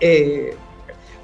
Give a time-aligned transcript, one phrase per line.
[0.00, 0.54] eh,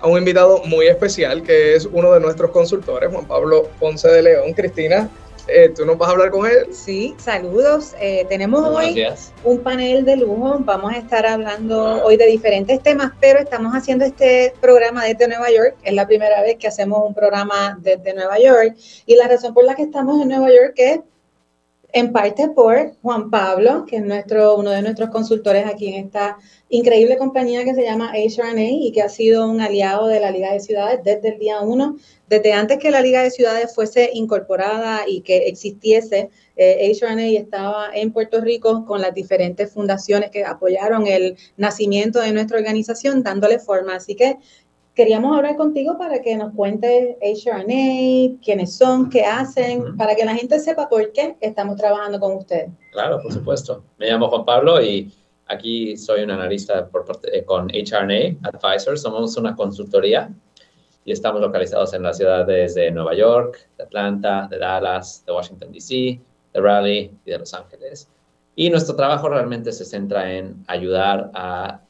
[0.00, 4.22] a un invitado muy especial que es uno de nuestros consultores, Juan Pablo Ponce de
[4.22, 4.52] León.
[4.52, 5.08] Cristina,
[5.48, 6.66] eh, ¿tú nos vas a hablar con él?
[6.72, 7.94] Sí, saludos.
[8.28, 9.02] tenemos hoy
[9.44, 10.58] un panel de lujo.
[10.60, 15.50] Vamos a estar hablando hoy de diferentes temas, pero estamos haciendo este programa desde Nueva
[15.50, 15.76] York.
[15.82, 18.76] Es la primera vez que hacemos un programa desde Nueva York.
[19.06, 21.00] Y la razón por la que estamos en Nueva York es
[21.94, 26.36] en parte por Juan Pablo, que es nuestro, uno de nuestros consultores aquí en esta
[26.68, 30.52] increíble compañía que se llama HRNA y que ha sido un aliado de la Liga
[30.52, 31.96] de Ciudades desde el día uno,
[32.28, 36.30] desde antes que la Liga de Ciudades fuese incorporada y que existiese.
[36.56, 42.32] Eh, HRNA estaba en Puerto Rico con las diferentes fundaciones que apoyaron el nacimiento de
[42.32, 43.94] nuestra organización, dándole forma.
[43.94, 44.38] Así que
[44.94, 50.34] queríamos hablar contigo para que nos cuentes HRNA, quiénes son, qué hacen, para que la
[50.34, 52.70] gente sepa por qué estamos trabajando con ustedes.
[52.92, 53.84] Claro, por supuesto.
[53.98, 55.12] Me llamo Juan Pablo y
[55.46, 59.02] aquí soy un analista por eh, con HRNA Advisors.
[59.02, 60.32] Somos una consultoría
[61.04, 65.72] y estamos localizados en las ciudades de Nueva York, de Atlanta, de Dallas, de Washington,
[65.72, 66.20] D.C.,
[66.52, 68.08] de Raleigh y de Los Ángeles.
[68.56, 71.80] Y nuestro trabajo realmente se centra en ayudar a,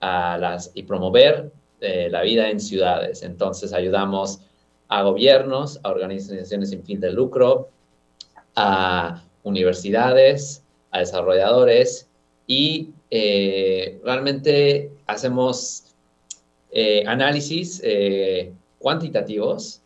[0.00, 1.50] a las y promover
[2.10, 3.22] la vida en ciudades.
[3.22, 4.40] Entonces ayudamos
[4.88, 7.68] a gobiernos, a organizaciones sin fin de lucro,
[8.54, 12.08] a universidades, a desarrolladores
[12.46, 15.94] y eh, realmente hacemos
[16.70, 19.80] eh, análisis eh, cuantitativos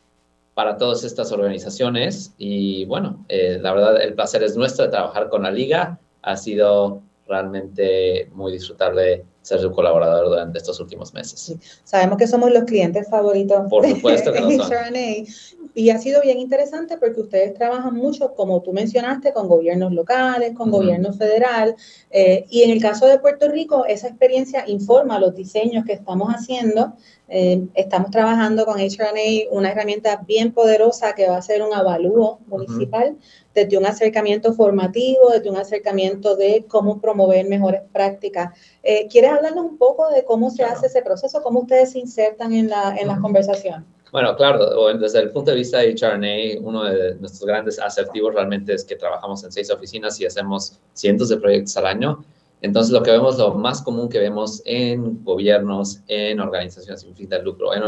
[0.54, 5.44] para todas estas organizaciones y bueno, la verdad el placer es nuestro de trabajar con
[5.44, 5.98] la liga.
[6.22, 11.54] Ha sido realmente muy disfrutable ser su colaborador durante estos últimos meses.
[11.84, 14.70] Sabemos que somos los clientes favoritos Por supuesto que lo son.
[15.72, 20.52] Y ha sido bien interesante porque ustedes trabajan mucho, como tú mencionaste, con gobiernos locales,
[20.52, 21.76] con gobierno federal.
[22.10, 26.28] Eh, y en el caso de Puerto Rico, esa experiencia informa los diseños que estamos
[26.34, 26.94] haciendo.
[27.32, 32.40] Eh, estamos trabajando con HRNA, una herramienta bien poderosa que va a ser un avalúo
[32.48, 33.16] municipal
[33.54, 38.58] desde un acercamiento formativo, desde un acercamiento de cómo promover mejores prácticas.
[38.82, 42.52] Eh, ¿Quieres hablarnos un poco de cómo se hace ese proceso, cómo ustedes se insertan
[42.52, 43.86] en la, en las conversaciones?
[44.10, 48.74] Bueno, claro, desde el punto de vista de HRNA, uno de nuestros grandes asertivos realmente
[48.74, 52.24] es que trabajamos en seis oficinas y hacemos cientos de proyectos al año.
[52.62, 57.28] Entonces, lo que vemos, lo más común que vemos en gobiernos, en organizaciones sin fin
[57.28, 57.82] de lucro, en,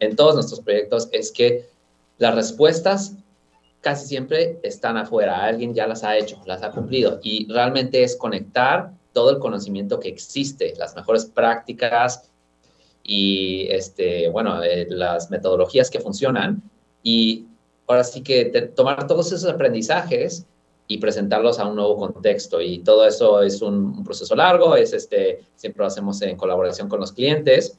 [0.00, 1.68] en todos nuestros proyectos, es que
[2.18, 3.14] las respuestas
[3.80, 7.20] casi siempre están afuera, alguien ya las ha hecho, las ha cumplido.
[7.22, 12.30] Y realmente es conectar todo el conocimiento que existe, las mejores prácticas
[13.02, 16.62] y este, bueno, eh, las metodologías que funcionan.
[17.02, 17.46] Y
[17.86, 20.46] ahora sí que tomar todos esos aprendizajes
[20.88, 22.60] y presentarlos a un nuevo contexto.
[22.60, 27.00] Y todo eso es un, proceso largo, es este, siempre lo hacemos en colaboración con
[27.00, 27.78] los clientes,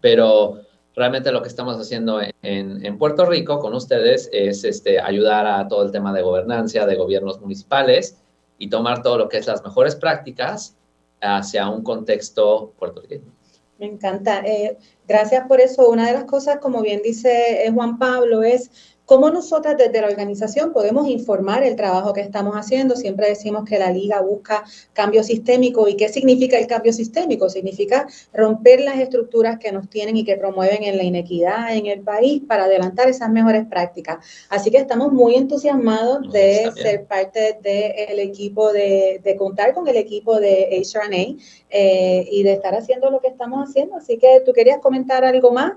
[0.00, 0.60] pero
[0.94, 5.66] realmente lo que estamos haciendo en, en, Puerto Rico con ustedes es este, ayudar a
[5.68, 8.18] todo el tema de gobernancia, de gobiernos municipales
[8.58, 10.76] y tomar todo lo que es las mejores prácticas
[11.20, 13.32] hacia un contexto puertorriqueño.
[13.78, 14.40] Me encanta.
[14.46, 15.88] Eh, gracias por eso.
[15.88, 18.70] Una de las cosas, como bien dice eh, Juan Pablo, es
[19.06, 22.96] ¿Cómo nosotras desde la organización podemos informar el trabajo que estamos haciendo?
[22.96, 24.64] Siempre decimos que la liga busca
[24.94, 25.88] cambio sistémico.
[25.88, 27.50] ¿Y qué significa el cambio sistémico?
[27.50, 32.00] Significa romper las estructuras que nos tienen y que promueven en la inequidad en el
[32.00, 34.24] país para adelantar esas mejores prácticas.
[34.48, 40.40] Así que estamos muy entusiasmados de ser parte del equipo, de, contar con el equipo
[40.40, 43.96] de HRNA eh, y de estar haciendo lo que estamos haciendo.
[43.96, 45.72] Así que tú querías comentar algo más.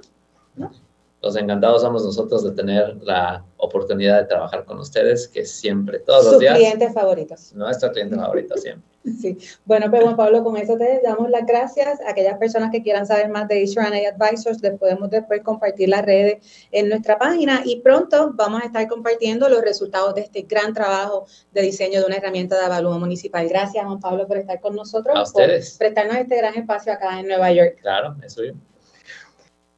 [0.56, 0.87] ¿No?
[1.22, 6.26] Los encantados somos nosotros de tener la oportunidad de trabajar con ustedes, que siempre, todos
[6.26, 6.58] los días.
[6.58, 7.54] clientes favoritos.
[7.54, 8.88] Nuestro cliente favorito siempre.
[9.20, 12.02] Sí, bueno, pues Juan Pablo, con eso te damos las gracias.
[12.02, 16.06] A aquellas personas que quieran saber más de HRNA Advisors, les podemos después compartir las
[16.06, 20.74] redes en nuestra página y pronto vamos a estar compartiendo los resultados de este gran
[20.74, 23.48] trabajo de diseño de una herramienta de avalúo municipal.
[23.48, 25.16] Gracias, Juan Pablo, por estar con nosotros.
[25.16, 25.72] A ustedes.
[25.72, 27.78] Por prestarnos este gran espacio acá en Nueva York.
[27.82, 28.54] Claro, eso yo.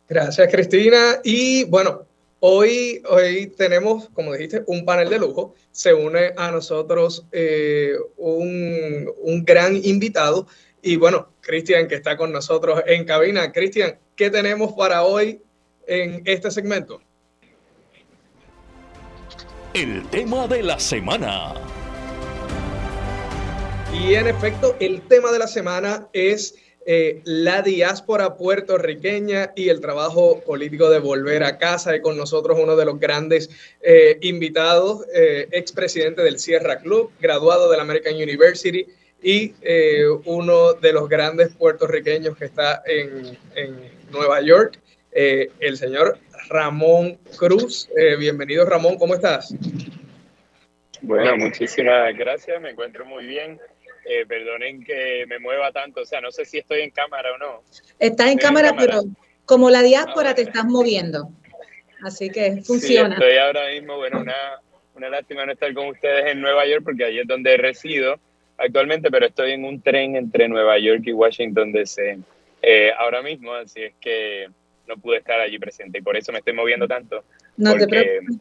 [0.10, 1.20] Gracias, Cristina.
[1.24, 2.08] Y bueno,
[2.40, 5.54] hoy, hoy tenemos, como dijiste, un panel de lujo.
[5.72, 10.48] Se une a nosotros eh, un, un gran invitado.
[10.82, 13.52] Y bueno, Cristian, que está con nosotros en cabina.
[13.52, 15.44] Cristian, ¿qué tenemos para hoy
[15.86, 17.00] en este segmento?
[19.76, 21.54] El tema de la semana.
[23.94, 26.56] Y en efecto, el tema de la semana es
[26.86, 31.96] eh, la diáspora puertorriqueña y el trabajo político de volver a casa.
[31.96, 33.50] Y con nosotros uno de los grandes
[33.81, 38.88] eh, invitados, eh, expresidente del Sierra Club, graduado de la American University
[39.22, 39.54] y
[40.24, 43.38] uno de los grandes puertorriqueños que está en,
[44.12, 44.80] Nueva York,
[45.12, 46.18] el señor
[46.48, 47.90] Ramón Cruz.
[48.18, 49.54] bienvenido Ramón, ¿cómo estás?
[51.02, 53.60] Bueno, muchísimas gracias, me encuentro muy bien.
[54.12, 57.38] Eh, perdonen que me mueva tanto, o sea, no sé si estoy en cámara o
[57.38, 57.64] no.
[58.00, 59.04] Estás en, cámara, pero
[59.46, 61.30] como la diáspora te estás moviendo.
[62.02, 63.14] Así que funciona.
[63.14, 64.34] estoy ahora mismo, bueno, una,
[64.96, 68.20] una lástima no estar con ustedes en Nueva York porque ahí es donde resido
[68.58, 72.18] actualmente, pero estoy en un tren entre Nueva York y Washington DC
[72.64, 74.48] eh, ahora mismo, así es que
[74.88, 77.24] no pude estar allí presente y por eso me estoy moviendo tanto.
[77.58, 78.40] No te preocupes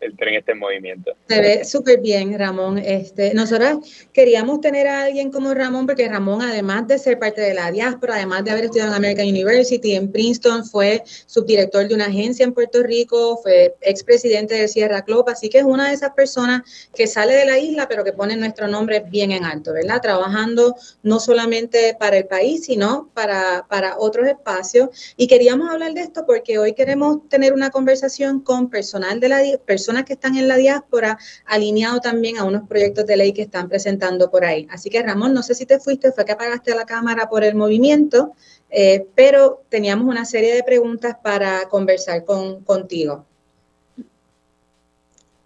[0.00, 1.12] el tren esté en movimiento.
[1.28, 2.78] Se ve súper bien, Ramón.
[2.78, 7.54] Este, nosotros queríamos tener a alguien como Ramón, porque Ramón, además de ser parte de
[7.54, 12.06] la diáspora, además de haber estudiado en American University, en Princeton, fue subdirector de una
[12.06, 16.12] agencia en Puerto Rico, fue expresidente de Sierra Club, así que es una de esas
[16.12, 16.62] personas
[16.94, 20.00] que sale de la isla, pero que pone nuestro nombre bien en alto, ¿verdad?
[20.00, 25.14] Trabajando no solamente para el país, sino para, para otros espacios.
[25.16, 29.38] Y queríamos hablar de esto porque hoy queremos tener una conversación con personal de la
[29.64, 33.40] personas personas que están en la diáspora, alineado también a unos proyectos de ley que
[33.40, 34.68] están presentando por ahí.
[34.70, 37.54] Así que Ramón, no sé si te fuiste, fue que apagaste la cámara por el
[37.54, 38.34] movimiento,
[38.68, 43.24] eh, pero teníamos una serie de preguntas para conversar con, contigo.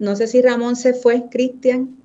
[0.00, 2.01] No sé si Ramón se fue, Cristian.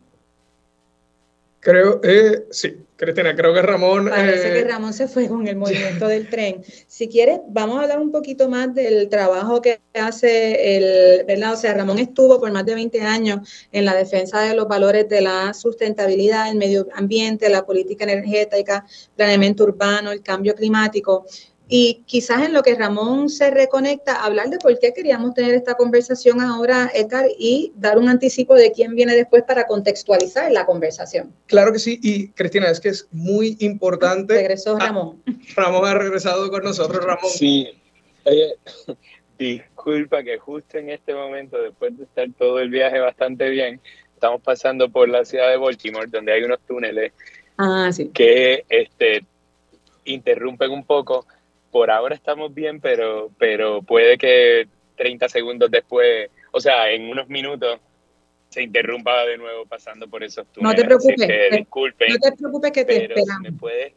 [1.68, 4.08] Creo, eh, sí, Cristina, creo que Ramón...
[4.08, 6.64] Parece que eh, Ramón se fue con el movimiento del tren.
[6.88, 11.52] Si quieres, vamos a hablar un poquito más del trabajo que hace el, ¿verdad?
[11.52, 15.10] O sea, Ramón estuvo por más de 20 años en la defensa de los valores
[15.10, 18.86] de la sustentabilidad, el medio ambiente, la política energética,
[19.18, 21.26] planeamiento urbano, el cambio climático.
[21.70, 25.76] Y quizás en lo que Ramón se reconecta, hablar de por qué queríamos tener esta
[25.76, 31.34] conversación ahora, Edgar, y dar un anticipo de quién viene después para contextualizar la conversación.
[31.48, 34.36] Claro que sí, y Cristina, es que es muy importante.
[34.36, 35.22] Regresó ah, Ramón.
[35.56, 37.30] Ramón ha regresado con nosotros, Ramón.
[37.30, 37.68] Sí,
[39.38, 43.82] disculpa que justo en este momento, después de estar todo el viaje bastante bien,
[44.14, 47.12] estamos pasando por la ciudad de Baltimore, donde hay unos túneles
[47.58, 49.26] ah, que este,
[50.06, 51.26] interrumpen un poco
[51.72, 57.28] por ahora estamos bien, pero, pero puede que 30 segundos después, o sea, en unos
[57.30, 57.80] minutos,
[58.50, 60.76] se interrumpa de nuevo pasando por esos túneles.
[60.76, 61.28] No te preocupes.
[61.28, 63.36] Que, disculpen, no te preocupes que te esperamos.
[63.38, 63.94] Si me, puedes,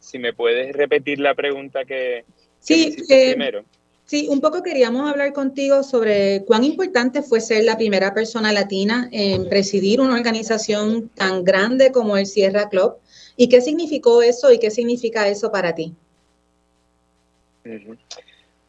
[0.00, 2.24] si me puedes repetir la pregunta que,
[2.60, 3.64] sí, eh, primero.
[4.04, 9.08] Sí, un poco queríamos hablar contigo sobre cuán importante fue ser la primera persona latina
[9.12, 12.96] en presidir una organización tan grande como el Sierra Club
[13.36, 15.94] y qué significó eso y qué significa eso para ti.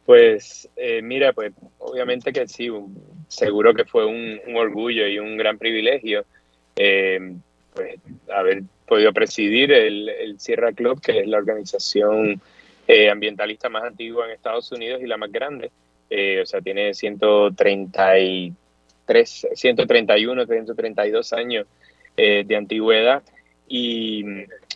[0.04, 2.68] Pues eh, mira, pues obviamente que sí,
[3.28, 6.24] seguro que fue un, orgullo y un gran privilegio
[6.76, 7.34] eh,
[7.74, 7.96] pues,
[8.28, 12.40] haber podido presidir el, Sierra Club, que es la organización
[12.88, 15.70] eh, ambientalista más antigua en Estados Unidos y la más grande.
[16.10, 21.66] Eh, o sea, tiene 133, 131, 132 años
[22.16, 23.22] de antigüedad.
[23.66, 24.22] Y,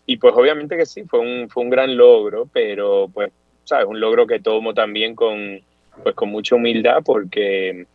[0.07, 3.31] y, pues obviamente que sí, fue un, fue un gran logro, pero pues,
[3.67, 3.87] ¿sabes?
[3.87, 5.61] Un logro que tomo también con,
[6.03, 7.87] pues, con mucha humildad porque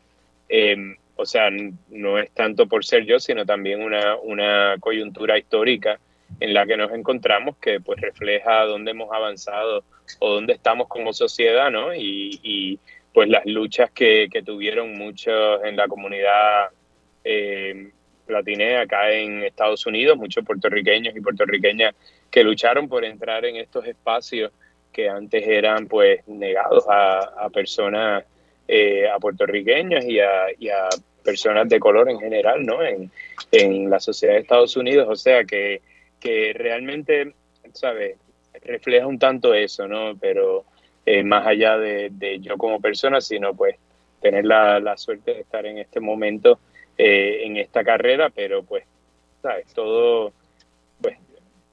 [1.16, 1.50] o sea,
[1.90, 6.00] no es tanto por ser yo, sino también una, una coyuntura histórica
[6.40, 9.84] en la que nos encontramos que pues refleja dónde hemos avanzado
[10.20, 11.94] o dónde estamos como sociedad, ¿no?
[11.94, 12.80] Y,
[13.14, 16.70] pues las luchas que, tuvieron muchos en la comunidad
[17.26, 17.92] eh,
[18.80, 21.94] acá en Estados Unidos, muchos puertorriqueños y puertorriqueñas
[22.32, 24.54] que lucharon por entrar en estos espacios
[24.92, 28.24] que antes eran pues negados a, personas,
[28.68, 30.90] eh, a puertorriqueños y a, a
[31.24, 32.84] personas de color en general, ¿no?
[32.84, 33.12] En,
[33.52, 35.82] en la sociedad de Estados Unidos, o sea que,
[36.20, 37.34] que realmente,
[37.74, 38.18] ¿sabes?
[38.64, 40.16] Refleja un tanto eso, ¿no?
[40.20, 40.66] Pero
[41.06, 43.76] eh, más allá de, de, yo como persona, sino pues
[44.22, 46.60] tener la, la suerte de estar en este momento
[46.98, 48.84] eh, en esta carrera, pero pues,
[49.42, 49.66] ¿sabes?
[49.74, 50.32] Todo,
[51.02, 51.18] pues,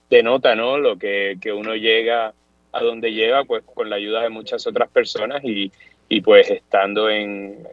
[0.09, 0.79] denota, ¿no?
[0.79, 2.33] Lo que, que uno llega
[2.81, 5.71] a donde llega, pues con la ayuda de muchas otras personas y,
[6.09, 7.67] y pues estando en,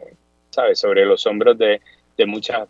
[0.50, 0.78] ¿sabes?
[0.78, 1.80] Sobre los hombros de,
[2.26, 2.66] muchas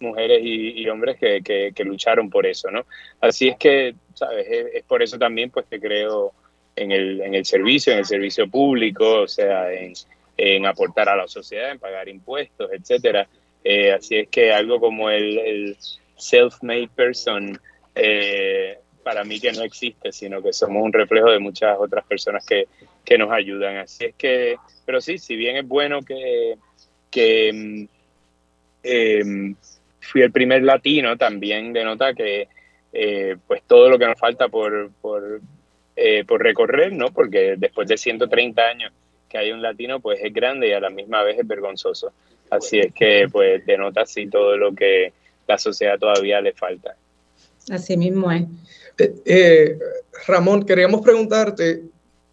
[0.00, 2.84] mujeres y, hombres que, lucharon por eso, ¿no?
[3.20, 4.46] Así es que, ¿sabes?
[4.48, 6.32] Es, por eso también, pues, que creo
[6.76, 11.28] en el, en el servicio, en el servicio público, o sea, en, aportar a la
[11.28, 13.28] sociedad, en pagar impuestos, etcétera.
[13.64, 15.76] Eh, así es que algo como el,
[16.16, 17.58] self-made person,
[17.94, 22.44] eh, para mí que no existe, sino que somos un reflejo de muchas otras personas
[22.44, 22.68] que,
[23.04, 23.76] que nos ayudan.
[23.78, 24.56] Así es que,
[24.86, 26.56] pero sí, si bien es bueno que
[27.12, 27.84] que mm,
[28.82, 29.54] em,
[30.00, 32.48] fui el primer latino, también denota que
[32.92, 34.90] eh, pues todo lo que nos falta por,
[35.94, 37.12] eh, por, recorrer, ¿no?
[37.12, 38.92] Porque después de 130 años
[39.28, 42.12] que hay un latino, pues es grande y a la misma vez es vergonzoso.
[42.50, 45.12] Así es que pues denota así todo lo que
[45.46, 46.96] la sociedad todavía le falta.
[47.70, 48.44] Así mismo es.
[48.98, 49.78] Eh,
[50.26, 51.82] Ramón, queríamos preguntarte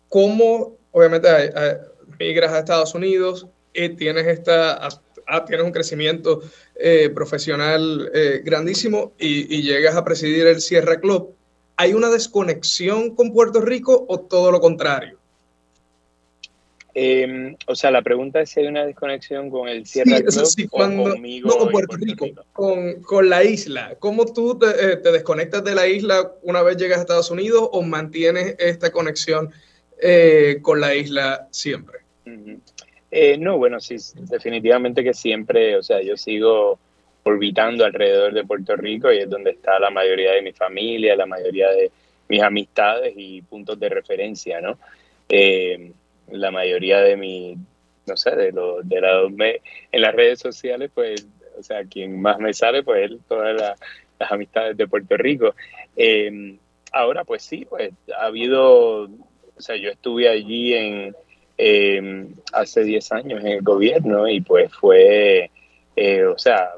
[0.09, 1.27] cómo, obviamente,
[2.19, 3.47] migras a Estados Unidos,
[3.97, 4.87] tienes, esta,
[5.27, 6.41] ah, tienes un crecimiento
[6.75, 11.35] eh, profesional eh, grandísimo y, llegas a presidir el Sierra Club.
[11.77, 15.18] ¿Hay una desconexión con Puerto Rico o todo lo contrario?
[17.01, 20.77] Em, o sea, la pregunta es si hay una desconexión con el Sierra Club o
[20.77, 23.95] conmigo no, con Puerto, Rico, Con, la isla.
[23.99, 27.69] ¿Cómo tú te, eh, te, desconectas de la isla una vez llegas a Estados Unidos
[27.71, 29.49] o mantienes esta conexión
[30.61, 31.99] con la isla siempre?
[33.11, 36.79] Eh, no, bueno, sí, definitivamente que siempre, o sea, yo sigo
[37.23, 41.25] orbitando alrededor de Puerto Rico y es donde está la mayoría de mi familia, la
[41.25, 41.91] mayoría de
[42.27, 44.77] mis amistades y puntos de referencia, ¿no?
[45.29, 45.91] Eh,
[46.31, 47.57] la mayoría de mi,
[48.05, 49.21] no sé, de los, de la,
[49.91, 53.55] en las redes sociales, pues, o sea, quien más me sale, pues, todas
[54.19, 55.53] las amistades de Puerto Rico.
[55.95, 56.57] Eh,
[56.91, 61.15] ahora, pues sí, pues, ha habido, o sea, yo estuve allí en
[61.61, 65.51] eh, hace 10 años en el gobierno y pues fue,
[65.93, 66.71] eh, o sea,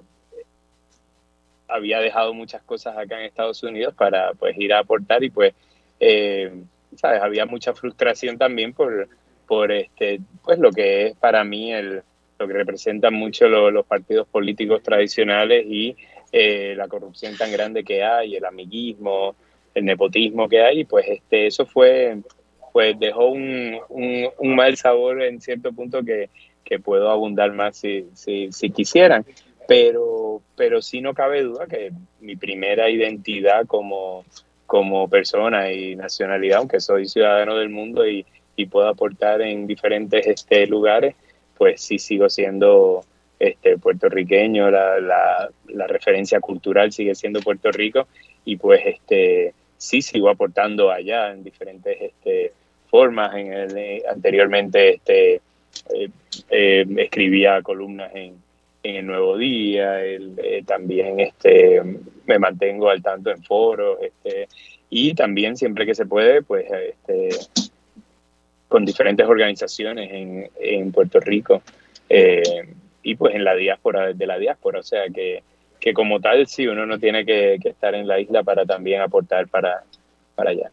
[1.68, 5.54] había dejado muchas cosas acá en Estados Unidos para pues ir a aportar y pues,
[6.00, 6.52] eh,
[6.96, 9.08] sabes, había mucha frustración también por,
[9.52, 12.04] por este, pues lo que es para mí el,
[12.40, 15.98] lo que representan mucho los partidos políticos tradicionales y
[16.32, 19.36] eh, la corrupción tan grande que hay, el amiguismo,
[19.76, 22.20] el nepotismo que hay, pues este, eso fue
[22.72, 26.30] pues dejó un, un, mal sabor en cierto punto que,
[26.64, 29.26] que puedo abundar más si, si, si, quisieran.
[29.68, 31.92] Pero, pero sí no cabe duda que
[32.22, 34.24] mi primera identidad como,
[34.66, 40.26] como persona y nacionalidad, aunque soy ciudadano del mundo y, y puedo aportar en diferentes
[40.28, 41.16] este, lugares,
[41.58, 43.04] pues sí sigo siendo
[43.40, 48.08] este, puertorriqueño, la, la, referencia cultural sigue siendo Puerto Rico
[48.46, 52.52] y pues este, sí sigo aportando allá en diferentes este,
[52.88, 53.36] formas.
[53.36, 55.42] En el, eh, anteriormente este,
[55.94, 56.10] eh,
[56.52, 58.36] eh, escribía columnas en,
[58.84, 59.98] en, El Nuevo Día,
[60.68, 61.82] también este,
[62.28, 64.48] me mantengo al tanto en foros este,
[64.90, 67.30] y también siempre que se puede, pues este,
[68.72, 71.62] con diferentes organizaciones en, en Puerto Rico
[73.04, 75.44] y pues en la diáspora, de la diáspora, o sea que,
[75.78, 79.02] que como tal sí uno no tiene que, que estar en la isla para también
[79.02, 79.84] aportar para,
[80.36, 80.72] para allá.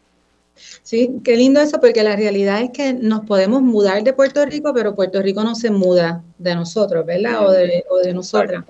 [0.55, 4.73] Sí, qué lindo eso, porque la realidad es que nos podemos mudar de Puerto Rico,
[4.73, 7.45] pero Puerto Rico no se muda de nosotros, ¿verdad?
[7.45, 8.63] O de, o de nosotras.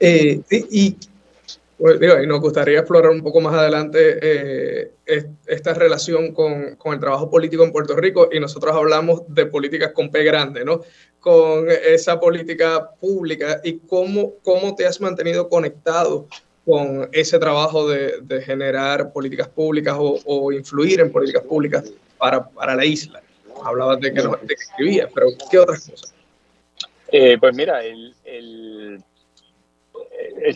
[0.00, 0.96] Eh, y,
[1.78, 4.90] nos gustaría explorar un poco más adelante eh,
[5.46, 9.92] esta relación con, con, el trabajo político en Puerto Rico y nosotros hablamos de políticas
[9.92, 10.80] con P grande, ¿no?
[11.20, 16.26] Con esa política pública y cómo, cómo te has mantenido conectado
[16.68, 22.76] con ese trabajo de, de generar políticas públicas o, influir en políticas públicas para, para
[22.76, 23.22] la isla.
[23.64, 26.14] Hablabas de que, no, escribías, pero ¿qué otras cosas?
[27.10, 29.02] Eh, pues mira, el, el,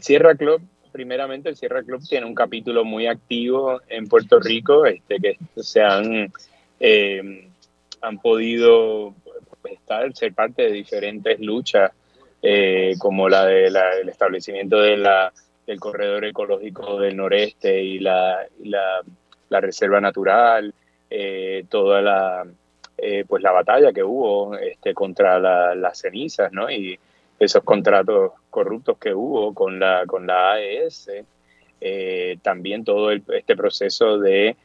[0.02, 0.60] Sierra Club,
[0.92, 5.82] primeramente el Sierra Club tiene un capítulo muy activo en Puerto Rico, este, que se
[5.82, 6.32] han,
[6.78, 7.48] eh,
[8.00, 9.14] han podido
[9.64, 11.92] estar, ser parte de diferentes luchas,
[12.42, 15.32] eh, como la del de establecimiento de la
[15.66, 20.74] del corredor ecológico del noreste y la, la, reserva natural,
[21.08, 22.44] eh, toda la,
[22.98, 25.38] eh, pues la batalla que hubo este, contra
[25.74, 26.70] las cenizas, ¿no?
[26.70, 26.98] Y
[27.44, 31.10] esos contratos corruptos que hubo con la, con la AES,
[31.80, 34.56] eh, también todo este proceso de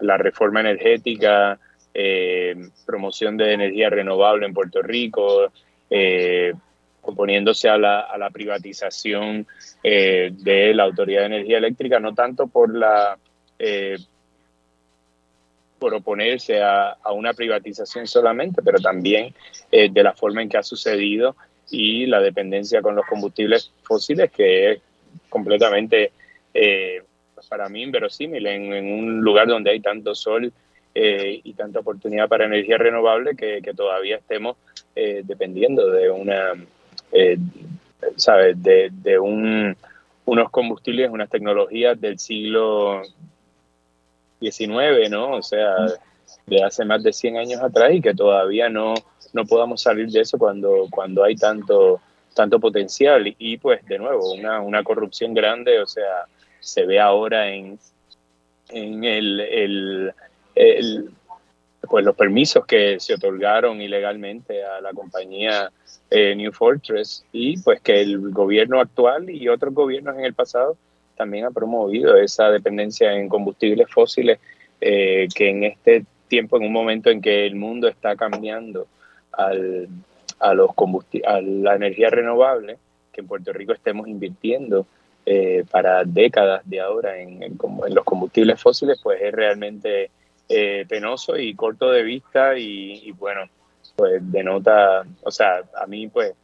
[0.00, 1.56] la reforma energética,
[2.84, 5.52] promoción de energía renovable en Puerto Rico,
[7.02, 9.46] oponiéndose a la, a la privatización
[9.82, 13.18] eh, de la Autoridad de Energía Eléctrica, no tanto por la
[13.58, 13.96] eh,
[15.78, 19.34] por oponerse a, una privatización solamente, pero también
[19.72, 21.34] eh, de la forma en que ha sucedido
[21.72, 24.80] y la dependencia con los combustibles fósiles, que es
[25.28, 26.12] completamente,
[27.48, 30.52] para mí, inverosímil en, un lugar donde hay tanto sol
[30.94, 34.56] y tanta oportunidad para energía renovable que, todavía estemos
[34.94, 36.52] dependiendo de una
[37.12, 37.36] eh,
[38.16, 38.60] ¿sabes?
[38.62, 39.76] De, de un,
[40.24, 43.02] unos combustibles, unas tecnologías del siglo
[44.40, 45.32] XIX, ¿no?
[45.32, 45.74] O sea,
[46.46, 48.94] de hace más de 100 años atrás y que todavía no,
[49.32, 52.00] no podamos salir de eso cuando, cuando hay tanto,
[52.34, 53.34] tanto potencial.
[53.38, 56.26] Y pues, de nuevo, una, una corrupción grande, o sea,
[56.60, 57.78] se ve ahora en,
[58.70, 60.12] en el, el,
[60.54, 61.10] el
[61.88, 65.70] pues los permisos que se otorgaron ilegalmente a la compañía
[66.10, 70.76] eh, New Fortress y pues que el gobierno actual y otros gobiernos en el pasado
[71.16, 74.38] también han promovido esa dependencia en combustibles fósiles
[74.80, 78.86] eh, que en este tiempo, en un momento en que el mundo está cambiando
[79.32, 79.88] al,
[80.38, 80.70] a, los
[81.26, 82.78] a la energía renovable,
[83.12, 84.86] que en Puerto Rico estemos invirtiendo
[85.24, 90.10] eh, para décadas de ahora en, en, en los combustibles fósiles, pues es realmente
[90.48, 93.48] eh, penoso y corto de vista y, bueno,
[93.96, 96.34] pues denota, o sea, a mí pues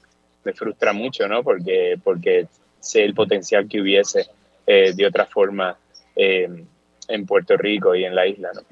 [0.44, 1.42] me frustra mucho, ¿no?
[1.42, 2.46] Porque, porque
[2.80, 4.26] sé el potencial que hubiese
[4.66, 5.76] eh, de otra forma
[6.16, 6.48] eh,
[7.08, 8.62] en Puerto Rico y en la isla, ¿no?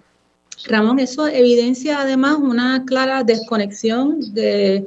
[0.64, 4.86] Ramón, eso evidencia además una clara desconexión de,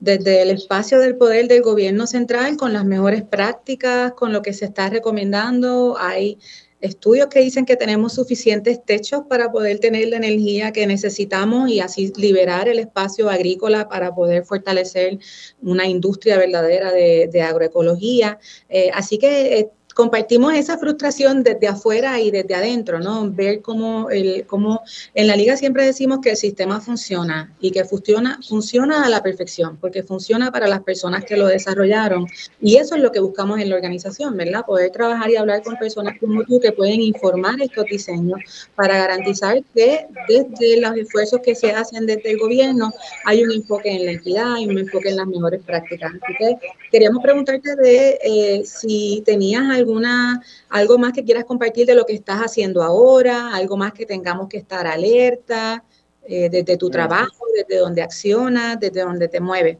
[0.00, 4.52] desde el espacio del poder del gobierno central con las mejores prácticas, con lo que
[4.52, 5.96] se está recomendando.
[5.98, 6.38] Hay
[6.80, 11.80] estudios que dicen que tenemos suficientes techos para poder tener la energía que necesitamos y
[11.80, 15.18] así liberar el espacio agrícola para poder fortalecer
[15.62, 18.38] una industria verdadera de, agroecología.
[18.68, 23.30] Eh, así que eh, compartimos esa frustración desde afuera y desde adentro, ¿no?
[23.30, 24.82] Ver cómo, el, cómo
[25.14, 29.22] en la liga siempre decimos que el sistema funciona y que funciona, funciona a la
[29.22, 32.26] perfección, porque funciona para las personas que lo desarrollaron.
[32.60, 34.66] Y eso es lo que buscamos en la organización, ¿verdad?
[34.66, 39.64] Poder trabajar y hablar con personas como tú que pueden informar estos diseños para garantizar
[39.74, 42.92] que desde los esfuerzos que se hacen desde el gobierno
[43.24, 46.12] hay un enfoque en la equidad y un enfoque en las mejores prácticas.
[46.22, 46.58] Así que
[46.92, 52.04] queríamos preguntarte de eh, si tenías algún alguna, algo más que quieras compartir de lo
[52.04, 55.84] que estás haciendo ahora, algo más que tengamos que estar alerta,
[56.26, 59.78] eh, desde tu trabajo, desde donde accionas, desde donde te mueves.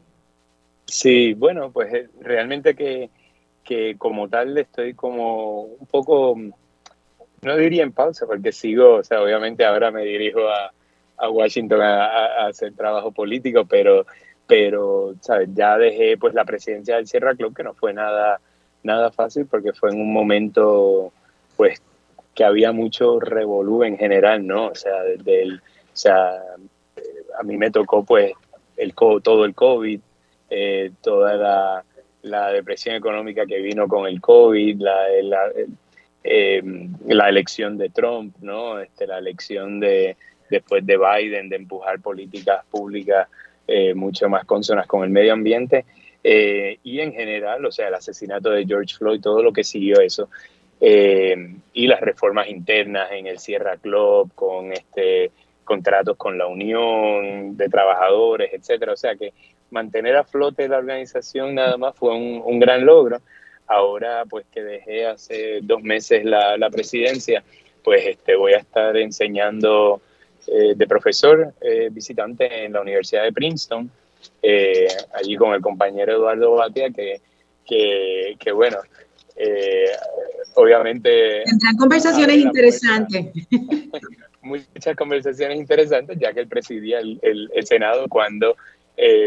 [0.85, 3.09] Sí, bueno, pues eh, realmente que,
[3.65, 6.37] que como tal estoy como un poco,
[7.41, 10.71] no diría en pausa, porque sigo, o sea, obviamente ahora me dirijo a,
[11.17, 14.05] a Washington a, a, hacer trabajo político, pero,
[14.47, 15.49] pero ¿sabes?
[15.53, 18.39] ya dejé pues la presidencia del Sierra Club, que no fue nada
[18.87, 21.11] nada fácil porque fue en un momento,
[21.55, 21.81] pues,
[22.33, 24.67] que había mucho revolú en general, ¿no?
[24.67, 26.31] O sea, desde el, o sea,
[27.39, 28.31] a mí me tocó, pues,
[28.77, 29.99] el, todo el COVID,
[30.49, 31.83] eh, toda la,
[32.21, 35.51] la, depresión económica que vino con el COVID, la, la,
[36.23, 36.63] eh,
[37.05, 38.79] la elección de Trump, ¿no?
[38.79, 40.15] Este, la elección de
[40.49, 43.27] después de Biden de empujar políticas públicas
[43.67, 45.83] eh, mucho más consonas con el medio ambiente
[46.23, 49.99] eh, y en general, o sea, el asesinato de George Floyd, todo lo que siguió
[50.01, 50.29] eso.
[50.79, 55.31] y las reformas internas en el Sierra Club, con este
[55.67, 58.93] contratos con la Unión de Trabajadores, etcétera.
[58.93, 59.33] O sea que
[59.69, 63.21] mantener a flote la organización nada más fue un, gran logro.
[63.67, 67.43] Ahora, pues que dejé hace dos meses la, la presidencia,
[67.83, 70.01] pues este, voy a estar enseñando
[70.47, 73.91] eh, de profesor eh, visitante en la Universidad de Princeton,
[74.41, 77.21] eh, allí con el compañero Eduardo Batia, que,
[77.65, 78.77] que, que bueno,
[80.55, 81.43] obviamente...
[81.45, 83.27] Tendrán conversaciones interesantes.
[84.41, 88.55] muchas conversaciones interesantes, ya que él presidía el, el, Senado cuando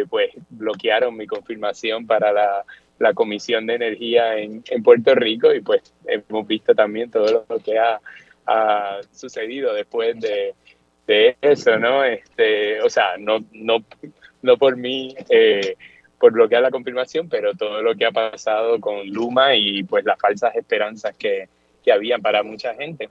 [0.08, 2.64] pues bloquearon mi confirmación para la,
[3.00, 7.58] la Comisión de Energía en, en, Puerto Rico y pues hemos visto también todo lo
[7.58, 8.00] que ha,
[8.46, 10.54] ha sucedido después de,
[11.06, 12.04] de eso, ¿no?
[12.04, 13.82] Este, o sea, no, no,
[14.42, 15.76] no por mí, eh,
[16.18, 20.18] por bloquear la confirmación, pero todo lo que ha pasado con Luma y pues las
[20.18, 21.48] falsas esperanzas que,
[21.82, 23.08] que habían para mucha gente.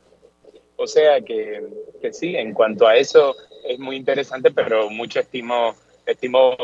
[0.76, 1.62] O sea que,
[2.02, 3.36] que, sí, en cuanto a eso
[3.68, 6.56] es muy interesante, pero mucho estimo, estimo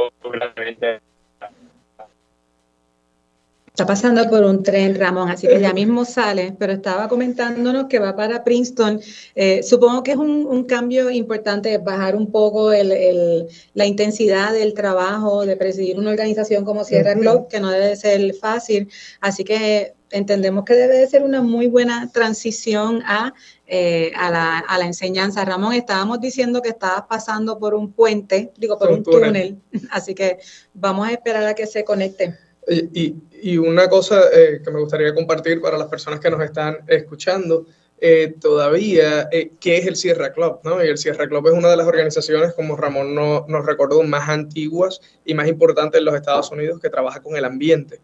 [3.75, 7.99] Está pasando por un tren, Ramón, así que ya mismo sale, pero estaba comentándonos que
[7.99, 9.01] va para Princeton.
[9.35, 15.57] Eh, supongo que es un, cambio importante bajar un poco la intensidad del trabajo de
[15.57, 18.87] presidir una organización como Sierra Club, que no debe ser fácil.
[19.19, 23.33] Así que entendemos que debe de ser una muy buena transición a,
[23.67, 25.43] eh, a, la, a, la, enseñanza.
[25.43, 29.57] Ramón, estábamos diciendo que estabas pasando por un puente, digo, por un, túnel,
[29.91, 30.37] así que
[30.73, 32.44] vamos a esperar a que se conecte.
[32.67, 36.79] Y, y una cosa eh, que me gustaría compartir para las personas que nos están
[36.87, 37.67] escuchando,
[38.01, 40.61] eh, todavía, eh, ¿qué es el Sierra Club?
[40.63, 40.83] ¿no?
[40.83, 44.27] Y el Sierra Club es una de las organizaciones, como Ramón no, nos recordó, más
[44.29, 48.01] antiguas y más importantes en los Estados Unidos que trabaja con el ambiente.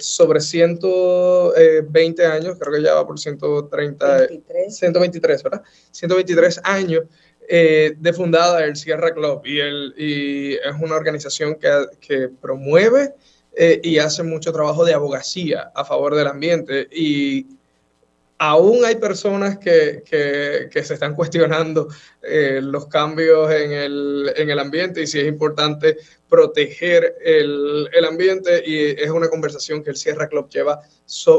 [0.00, 4.26] sobre 120 años, creo que ya va por 130,
[4.68, 5.62] 123, ¿verdad?
[5.92, 7.04] 123 años
[7.48, 13.14] de fundada el Sierra Club y, el, y es una organización que, que promueve
[13.60, 16.86] eh, y hace mucho trabajo de abogacía a favor del ambiente.
[16.92, 17.44] Y
[18.38, 20.04] aún hay personas que,
[20.70, 21.88] que, se están cuestionando
[22.22, 25.96] eh, los cambios en el, en el, ambiente y si es importante
[26.28, 28.62] proteger el, el, ambiente.
[28.66, 30.80] Y es una conversación que el Sierra Club lleva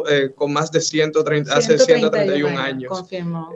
[0.09, 2.89] eh, con más de 130, hace 131 años.
[2.89, 3.53] Confirmó.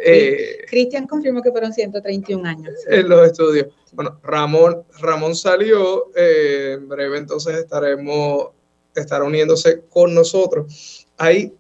[0.67, 2.74] Cristian confirmó que fueron 131 años.
[2.88, 3.67] En los estudios.
[3.93, 8.48] Bueno, Ramón, Ramón salió, eh, en breve entonces estaremos,
[8.96, 11.06] estará uniéndose con nosotros.
[11.17, 11.54] Ahí,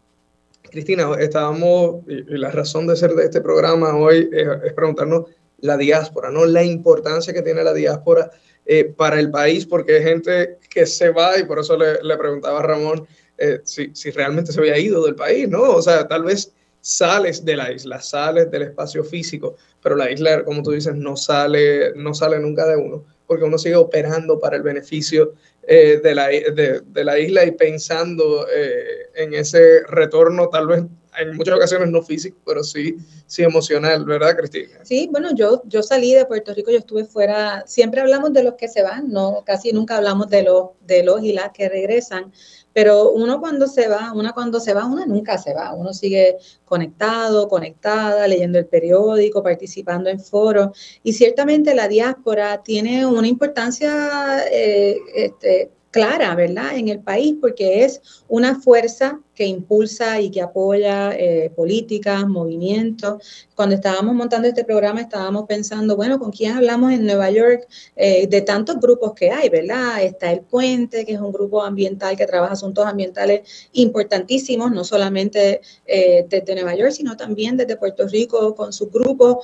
[0.63, 5.25] Cristina, estábamos, y, la razón de ser de este programa hoy es, preguntarnos
[5.59, 6.45] la diáspora, ¿no?
[6.45, 8.31] La importancia que tiene la diáspora
[8.65, 12.17] eh, para el país, porque hay gente que se va, y por eso le, le
[12.17, 15.61] preguntaba a Ramón eh, si, si realmente se había ido del país, ¿no?
[15.71, 20.43] O sea, tal vez sales de la isla, sales del espacio físico, pero la isla,
[20.43, 24.57] como tú dices, no sale, no sale nunca de uno, porque uno sigue operando para
[24.57, 25.33] el beneficio
[25.65, 30.83] eh, de, la, de, la, isla y pensando eh, en ese retorno, tal vez
[31.19, 32.97] en muchas ocasiones no físico, pero sí,
[33.27, 34.79] sí emocional, ¿verdad, Cristina?
[34.83, 38.55] Sí, bueno, yo, yo salí de Puerto Rico, yo estuve fuera, siempre hablamos de los
[38.55, 42.31] que se van, no, casi nunca hablamos de los, de los y las que regresan,
[42.73, 45.73] pero uno cuando se va, una cuando se va, una nunca se va.
[45.73, 50.75] Uno sigue conectado, conectada, leyendo el periódico, participando en foros.
[51.03, 57.85] Y ciertamente la diáspora tiene una importancia eh, este, clara, ¿verdad?, en el país, porque
[57.85, 63.47] es una fuerza que impulsa y que apoya eh, políticas, movimientos.
[63.55, 67.67] Cuando estábamos montando este programa estábamos pensando, bueno, ¿con quién hablamos en Nueva York?
[67.95, 70.03] Eh, de tantos grupos que hay, ¿verdad?
[70.03, 75.61] Está El Puente, que es un grupo ambiental que trabaja asuntos ambientales importantísimos, no solamente
[75.85, 79.41] eh, desde Nueva York, sino también desde Puerto Rico con su grupo.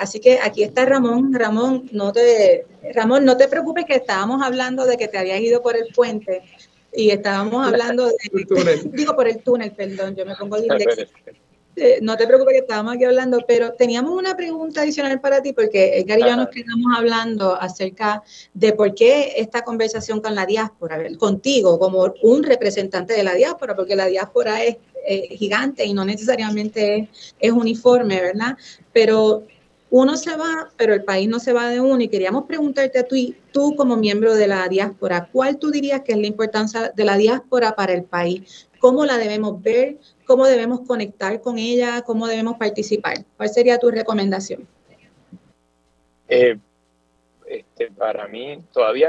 [0.00, 1.32] así que aquí está Ramón.
[1.32, 5.62] Ramón, no te, Ramón, no te preocupes que estábamos hablando de que te habías ido
[5.62, 6.42] por el puente
[6.92, 8.14] y estábamos hablando de,
[8.92, 11.08] digo por el túnel, perdón, yo me pongo de
[11.76, 15.52] eh, no te preocupes que estábamos aquí hablando, pero teníamos una pregunta adicional para ti,
[15.52, 18.22] porque Edgar y yo nos quedamos hablando acerca
[18.52, 23.76] de por qué esta conversación con la diáspora, contigo como un representante de la diáspora,
[23.76, 24.76] porque la diáspora es
[25.06, 28.58] eh, gigante y no necesariamente es, es uniforme, ¿verdad?
[28.92, 29.44] Pero
[29.90, 32.00] uno se va, pero el país no se va de uno.
[32.00, 36.12] Y queríamos preguntarte a ti, tú como miembro de la diáspora, ¿cuál tú dirías que
[36.12, 38.68] es la importancia de la diáspora para el país?
[38.78, 39.98] ¿Cómo la debemos ver?
[40.24, 42.02] ¿Cómo debemos conectar con ella?
[42.02, 43.24] ¿Cómo debemos participar?
[43.36, 44.66] ¿Cuál sería tu recomendación?
[46.28, 46.56] Eh,
[47.46, 49.08] este, para mí, todavía,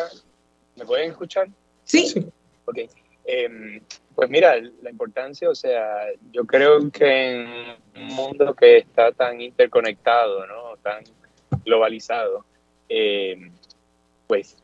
[0.76, 1.48] ¿me pueden escuchar?
[1.84, 2.28] Sí.
[2.66, 2.80] Ok.
[3.26, 3.80] Em,
[4.16, 7.48] Pues mira, la importancia, o sea, yo creo que en
[7.96, 10.61] un mundo que está tan interconectado, ¿no?
[10.84, 11.04] Tan
[11.64, 12.46] globalizado,
[12.90, 13.52] eh,
[14.28, 14.58] pues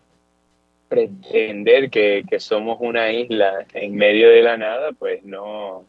[0.88, 5.86] pretender que, somos una isla en medio de la nada, pues no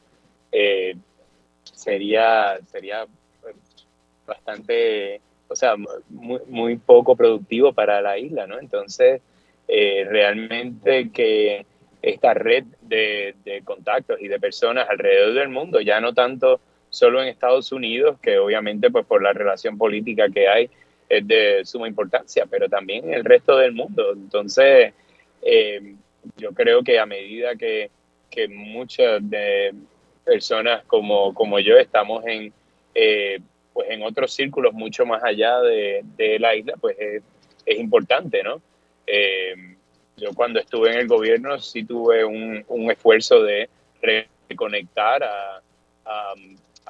[0.51, 0.97] eh,
[1.63, 3.07] sería, sería
[3.41, 3.55] pues,
[4.27, 5.77] bastante, o sea,
[6.09, 8.59] muy, muy, poco productivo para la isla, ¿no?
[8.59, 9.23] Entonces,
[9.69, 11.65] eh, realmente que
[12.03, 17.23] esta red de, de, contactos y de personas alrededor del mundo, ya no tanto solo
[17.23, 20.71] en Estados Unidos, que obviamente pues por la relación política que hay
[21.09, 24.13] es de suma importancia, pero también en el resto del mundo.
[24.13, 24.93] Entonces,
[25.43, 25.95] eh,
[26.37, 27.91] yo creo que a medida que,
[28.31, 29.73] que muchas de
[30.25, 32.53] personas como, como yo estamos en,
[32.95, 33.41] eh,
[33.73, 37.23] pues en otros círculos mucho más allá de, de la isla, pues es,
[37.79, 38.63] importante, ¿no?
[39.07, 39.55] Eh,
[40.17, 43.69] yo cuando estuve en el gobierno sí tuve un, un esfuerzo de
[44.49, 45.61] reconectar a,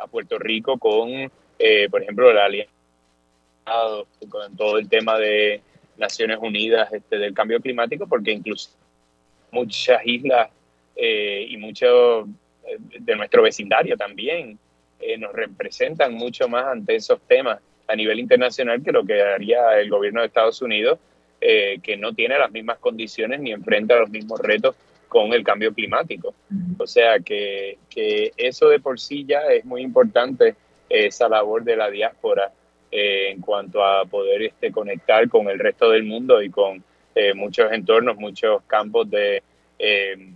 [0.01, 1.31] a Puerto Rico con,
[1.91, 2.73] por ejemplo, la alianza
[4.29, 5.61] con todo el tema de
[5.97, 8.71] Naciones Unidas este, del cambio climático, porque incluso
[9.51, 10.49] muchas islas
[10.97, 12.27] eh, y muchos
[12.67, 14.59] eh, de nuestro vecindario también
[15.01, 19.79] eh, nos representan mucho más ante esos temas a nivel internacional que lo que haría
[19.79, 20.99] el gobierno de Estados Unidos,
[21.41, 24.75] que no tiene las mismas condiciones ni enfrenta los mismos retos
[25.09, 26.35] con el cambio climático.
[26.79, 30.55] O sea que, que eso de por sí ya es muy importante,
[30.89, 32.53] esa labor de la diáspora
[32.91, 36.83] eh, en cuanto a poder este, conectar con el resto del mundo y con
[37.15, 39.43] eh, muchos entornos, muchos campos de,
[39.79, 40.33] eh,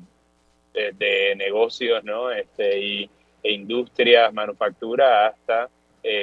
[0.74, 2.30] de, negocios ¿no?
[2.30, 3.10] este, y,
[3.42, 5.68] e industrias, manufactura, hasta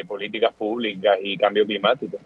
[0.08, 2.18] políticas públicas y cambio climático.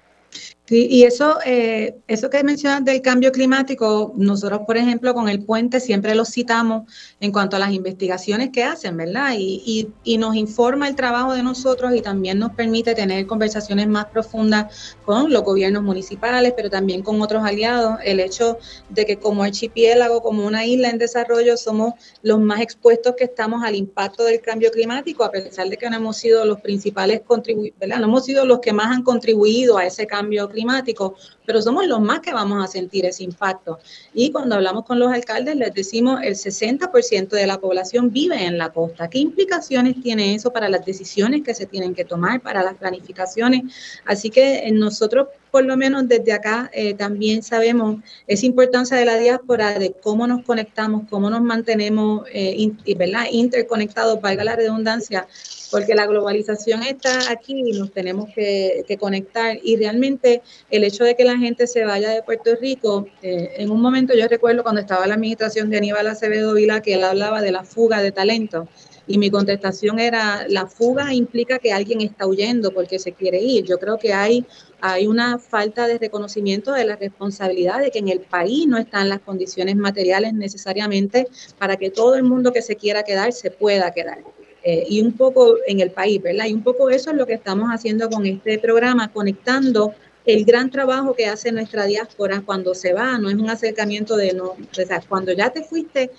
[0.65, 5.43] Sí, y eso, eh, eso que mencionas del cambio climático, nosotros, por ejemplo, con el
[5.43, 9.33] puente siempre lo citamos en cuanto a las investigaciones que hacen, ¿verdad?
[9.37, 14.05] Y, y, nos informa el trabajo de nosotros y también nos permite tener conversaciones más
[14.05, 17.99] profundas con los gobiernos municipales, pero también con otros aliados.
[18.05, 23.15] El hecho de que como archipiélago, como una isla en desarrollo, somos los más expuestos
[23.17, 26.61] que estamos al impacto del cambio climático, a pesar de que no hemos sido los
[26.61, 27.97] principales contribuyentes, ¿verdad?
[27.99, 31.99] No hemos sido los que más han contribuido a ese cambio climático, pero somos los
[31.99, 33.79] más que vamos a sentir ese impacto.
[34.13, 38.57] Y cuando hablamos con los alcaldes, les decimos el 60% de la población vive en
[38.57, 39.09] la costa.
[39.09, 43.63] ¿Qué implicaciones tiene eso para las decisiones que se tienen que tomar, para las planificaciones?
[44.05, 49.19] Así que nosotros, por lo menos desde acá, eh, también sabemos esa importancia de la
[49.19, 53.25] diáspora, de cómo nos conectamos, cómo nos mantenemos eh, ¿verdad?
[53.31, 55.27] interconectados, valga la redundancia,
[55.69, 59.59] porque la globalización está aquí y nos tenemos que, conectar.
[59.61, 63.69] Y realmente el hecho de que la gente se vaya de Puerto Rico, eh, en
[63.69, 67.43] un momento yo recuerdo cuando estaba la administración de Aníbal Acevedo Vila que él hablaba
[67.43, 68.67] de la fuga de talento.
[69.05, 73.65] Y mi contestación era, la fuga implica que alguien está huyendo porque se quiere ir.
[73.65, 74.45] Yo creo que hay,
[74.79, 79.09] hay una falta de reconocimiento de la responsabilidad de que en el país no están
[79.09, 83.91] las condiciones materiales necesariamente para que todo el mundo que se quiera quedar se pueda
[83.91, 84.19] quedar.
[84.63, 86.45] Eh, y un poco en el país, ¿verdad?
[86.45, 89.93] Y un poco eso es lo que estamos haciendo con este programa, conectando
[90.25, 94.33] el gran trabajo que hace nuestra diáspora cuando se va, no es un acercamiento de
[94.33, 96.11] no, o sea, cuando ya te fuiste,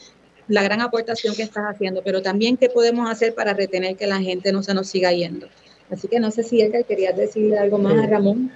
[0.48, 4.20] la gran aportación que estás haciendo, pero también qué podemos hacer para retener que la
[4.20, 5.48] gente no se nos siga yendo.
[5.90, 8.50] Así que no sé si Edgar querías decirle algo más a Ramón.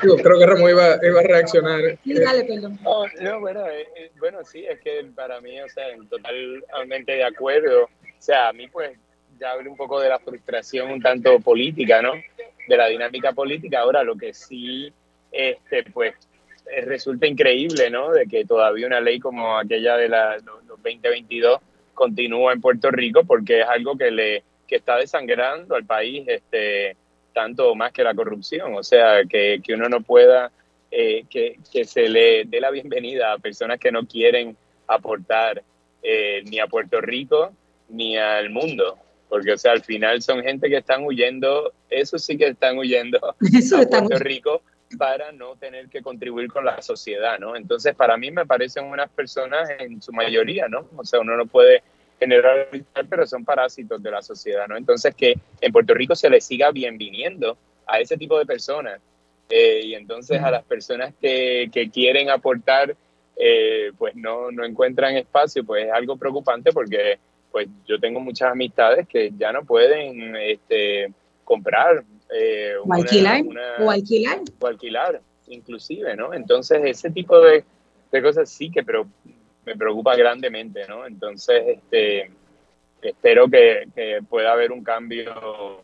[0.00, 1.80] creo que Ramón iba, iba, a reaccionar.
[2.02, 2.78] Sí, dale, perdón.
[3.20, 7.84] no, bueno, eh, eh, bueno, sí, es que para mí, o sea, totalmente de acuerdo.
[7.84, 8.96] O sea, a mí pues
[9.38, 12.12] ya hablé un poco de la frustración un tanto política, ¿no?
[12.68, 13.80] De la dinámica política.
[13.80, 14.92] Ahora lo que sí,
[15.30, 16.14] este, pues
[16.86, 18.10] resulta increíble, ¿no?
[18.12, 21.60] De que todavía una ley como aquella de la, los 2022
[21.94, 26.96] continúa en Puerto Rico porque es algo que le que está desangrando al país este
[27.32, 30.52] tanto más que la corrupción, o sea, que, que uno no pueda,
[30.90, 35.62] eh, que, que, se le dé la bienvenida a personas que no quieren aportar
[36.02, 37.52] eh, ni a Puerto Rico
[37.88, 38.96] ni al mundo,
[39.28, 43.18] porque o sea, al final son gente que están huyendo, eso sí que están huyendo
[43.26, 43.34] a
[43.86, 44.62] Puerto Rico
[44.96, 47.56] para no tener que contribuir con la sociedad, ¿no?
[47.56, 50.88] Entonces, para mí me parecen unas personas en su mayoría, ¿no?
[50.96, 51.82] O sea, uno no puede
[52.18, 52.68] generar,
[53.08, 54.76] pero son parásitos de la sociedad, ¿no?
[54.76, 59.00] Entonces, que en Puerto Rico se les siga bien viniendo a ese tipo de personas
[59.50, 62.96] eh, y entonces a las personas que, que quieren aportar,
[63.36, 67.18] eh, pues no, no encuentran espacio, pues es algo preocupante porque
[67.52, 71.12] pues yo tengo muchas amistades que ya no pueden este,
[71.44, 72.02] comprar.
[72.30, 73.42] Eh, o, alquilar,
[73.80, 74.40] o alquilar.
[74.58, 76.32] O alquilar, inclusive, ¿no?
[76.32, 77.64] Entonces, ese tipo de,
[78.22, 79.06] cosas sí que, pero
[79.64, 81.06] me preocupa grandemente, ¿no?
[81.06, 82.30] Entonces, este,
[83.02, 85.82] espero que, que pueda haber un cambio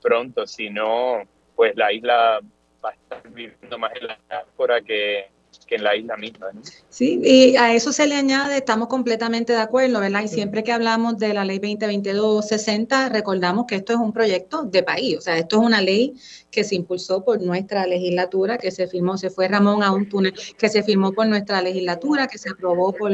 [0.00, 1.22] pronto, si no,
[1.54, 2.40] pues la isla
[2.84, 5.35] va a estar viviendo más en la diáspora que,
[5.66, 6.48] que en la isla misma.
[6.88, 10.22] Sí, y a eso se le añade, estamos completamente de acuerdo, ¿verdad?
[10.22, 14.82] Y siempre que hablamos de la ley 2022-60, recordamos que esto es un proyecto de
[14.82, 16.14] país, o sea, esto es una ley
[16.50, 20.32] que se impulsó por nuestra legislatura, que se firmó, se fue Ramón a un túnel,
[20.56, 23.12] que se firmó por nuestra legislatura, que se aprobó por,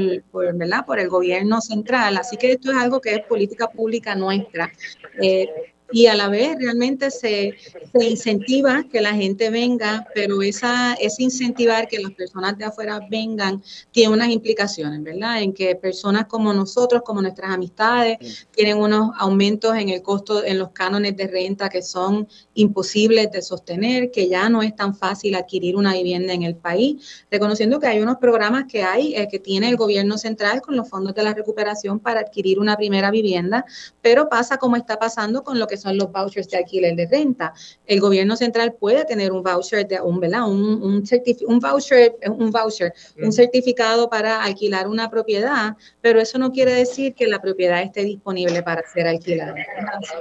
[0.54, 0.86] ¿verdad?
[0.86, 2.18] por el gobierno central.
[2.18, 4.72] Así que esto es algo que es política pública nuestra.
[5.20, 7.54] Eh, y a la vez realmente se,
[7.92, 13.00] se, incentiva que la gente venga, pero esa, ese incentivar que las personas de afuera
[13.10, 15.42] vengan tiene unas implicaciones, ¿verdad?
[15.42, 20.58] En que personas como nosotros, como nuestras amistades, tienen unos aumentos en el costo, en
[20.58, 25.34] los cánones de renta que son imposibles de sostener, que ya no es tan fácil
[25.34, 29.38] adquirir una vivienda en el país, reconociendo que hay unos programas que hay, eh, que
[29.38, 33.64] tiene el gobierno central con los fondos de la recuperación para adquirir una primera vivienda,
[34.00, 37.52] pero pasa como está pasando con lo que son los vouchers de alquiler de renta.
[37.86, 40.48] El gobierno central puede tener un voucher de un, ¿verdad?
[40.48, 41.04] Un, un,
[41.46, 47.14] un voucher, un voucher, un certificado para alquilar una propiedad, pero eso no quiere decir
[47.14, 49.54] que la propiedad esté disponible para ser alquilada.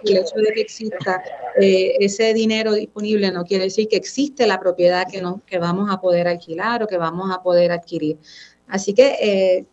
[0.03, 1.23] El hecho de que exista
[1.59, 5.89] eh, ese dinero disponible no quiere decir que existe la propiedad que, no, que vamos
[5.91, 8.17] a poder alquilar o que vamos a poder adquirir.
[8.67, 9.65] Así que eh,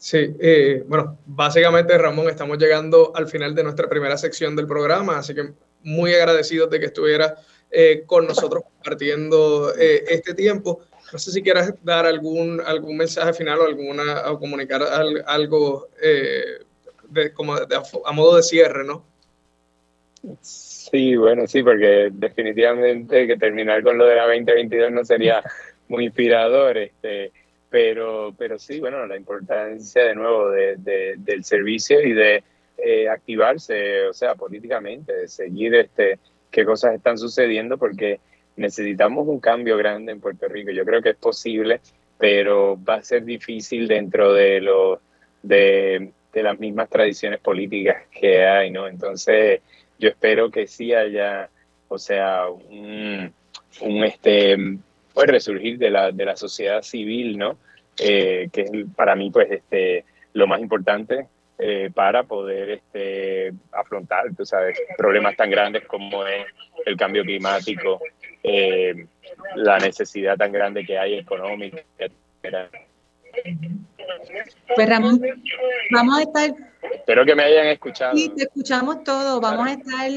[0.00, 5.18] Sí, eh, bueno, básicamente Ramón, estamos llegando al final de nuestra primera sección del programa,
[5.18, 7.36] así que muy agradecidos de que estuviera
[7.70, 10.80] eh, con nosotros compartiendo eh, este tiempo.
[11.12, 14.82] No sé si quieras dar algún, algún mensaje final o, alguna, o comunicar
[15.26, 19.04] algo de, como a modo de cierre, ¿no?
[20.40, 25.42] Sí, bueno, sí, porque definitivamente que terminar con lo de la 2022 no sería
[25.88, 26.78] muy inspirador.
[26.78, 27.32] Este,
[27.70, 32.42] pero, pero sí, bueno, la importancia de nuevo de, del servicio y de
[32.76, 36.18] eh, activarse, o sea, políticamente, de seguir este,
[36.50, 38.18] qué cosas están sucediendo, porque
[38.56, 40.72] necesitamos un cambio grande en Puerto Rico.
[40.72, 41.80] Yo creo que es posible,
[42.18, 45.00] pero va a ser difícil dentro de, lo,
[45.42, 48.88] de, de las mismas tradiciones políticas que hay, ¿no?
[48.88, 49.60] Entonces,
[49.98, 51.48] yo espero que sí haya,
[51.88, 53.32] o sea, un,
[53.80, 54.56] un este
[55.20, 57.58] pues resurgir de la, de la sociedad civil, ¿no?
[57.98, 61.26] Eh, que es para mí pues este, lo más importante
[61.58, 66.46] eh, para poder este, afrontar tú sabes, problemas tan grandes como es
[66.86, 68.00] el cambio climático,
[68.42, 69.04] eh,
[69.56, 72.70] la necesidad tan grande que hay económica, etc.
[74.74, 75.20] Pues Ramón,
[75.90, 78.16] vamos a estar Espero que me hayan escuchado.
[78.16, 79.40] Sí, te escuchamos todo.
[79.40, 80.10] Vamos a estar,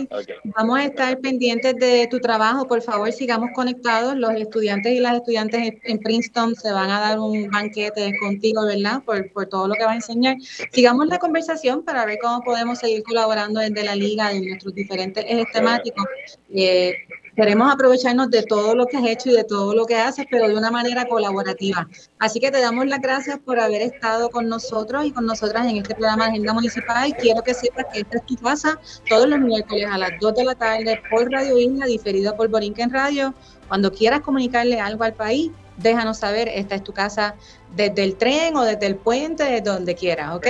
[0.56, 2.68] vamos a estar pendientes de tu trabajo.
[2.68, 4.16] Por favor, sigamos conectados.
[4.16, 9.04] Los estudiantes y las estudiantes en Princeton se van a dar un banquete contigo, ¿verdad?
[9.04, 10.38] Por, por todo lo que va a enseñar.
[10.72, 15.24] Sigamos la conversación para ver cómo podemos seguir colaborando desde la liga en nuestros diferentes
[15.28, 16.06] ejes temáticos.
[16.54, 16.94] Eh,
[17.36, 20.48] queremos aprovecharnos de todo lo que has hecho y de todo lo que haces, pero
[20.48, 21.88] de una manera colaborativa.
[22.20, 25.78] Así que te damos las gracias por haber estado con nosotros y con nosotras en
[25.78, 27.10] este programa de Agenda Municipal.
[27.10, 30.36] Y quiero que sepas que esta es tu casa todos los miércoles a las 2
[30.36, 33.34] de la tarde por Radio Isla, diferida por Borinquen Radio.
[33.68, 37.36] Cuando quieras comunicarle algo al país, déjanos saber, esta es tu casa
[37.76, 40.48] desde el tren o desde el puente, desde donde quieras, ¿ok?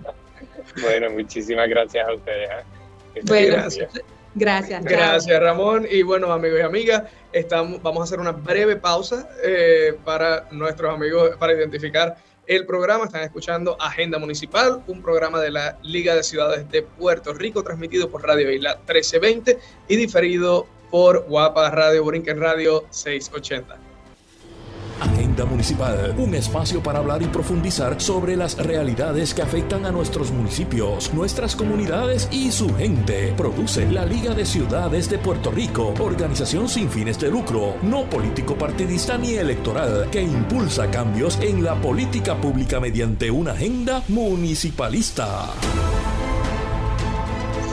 [0.82, 2.48] bueno, muchísimas gracias a ustedes.
[2.50, 3.20] ¿eh?
[3.24, 3.90] Bueno, gracias.
[4.36, 4.84] Gracias.
[4.84, 5.86] Gracias, Ramón.
[5.90, 10.94] Y bueno, amigos y amigas, estamos, vamos a hacer una breve pausa eh, para nuestros
[10.94, 13.06] amigos, para identificar el programa.
[13.06, 18.10] Están escuchando Agenda Municipal, un programa de la Liga de Ciudades de Puerto Rico, transmitido
[18.10, 23.85] por Radio Isla 1320 y diferido por Guapa Radio Brinquen Radio 680.
[25.44, 31.12] Municipal, un espacio para hablar y profundizar sobre las realidades que afectan a nuestros municipios,
[31.12, 33.34] nuestras comunidades y su gente.
[33.36, 38.56] Produce la Liga de Ciudades de Puerto Rico, organización sin fines de lucro, no político
[38.56, 45.50] partidista ni electoral, que impulsa cambios en la política pública mediante una agenda municipalista.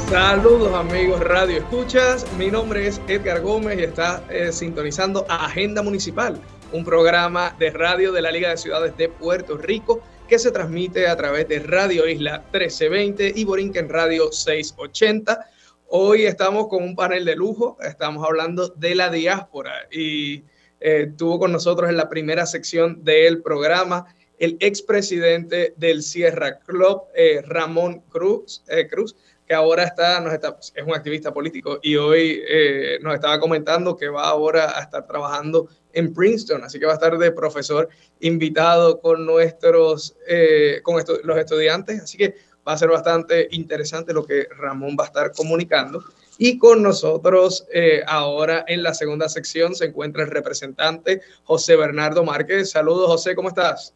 [0.10, 6.40] Saludos amigos Radio Escuchas, mi nombre es Edgar Gómez y está eh, sintonizando Agenda Municipal
[6.74, 11.08] un programa de radio de la Liga de Ciudades de Puerto Rico que se transmite
[11.08, 15.46] a través de Radio Isla 1320 y Borinquen Radio 680.
[15.90, 20.46] Hoy estamos con un panel de lujo, estamos hablando de la diáspora y
[20.80, 24.08] eh, tuvo con nosotros en la primera sección del programa
[24.40, 29.16] el expresidente del Sierra Club, eh, Ramón Cruz, eh, Cruz,
[29.54, 33.96] que ahora está, nos está, es un activista político y hoy eh, nos estaba comentando
[33.96, 37.88] que va ahora a estar trabajando en Princeton, así que va a estar de profesor
[38.20, 42.34] invitado con nuestros, eh, con los estudiantes, así que
[42.68, 46.04] va a ser bastante interesante lo que Ramón va a estar comunicando.
[46.40, 52.24] Y con nosotros eh, ahora en la segunda sección se encuentra el representante José Bernardo
[52.24, 52.72] Márquez.
[52.72, 53.94] Saludos José, ¿cómo estás?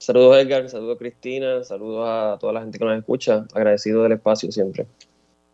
[0.00, 3.44] Saludos Edgar, saludos Cristina, saludos a toda la gente que nos escucha.
[3.52, 4.86] Agradecido del espacio siempre.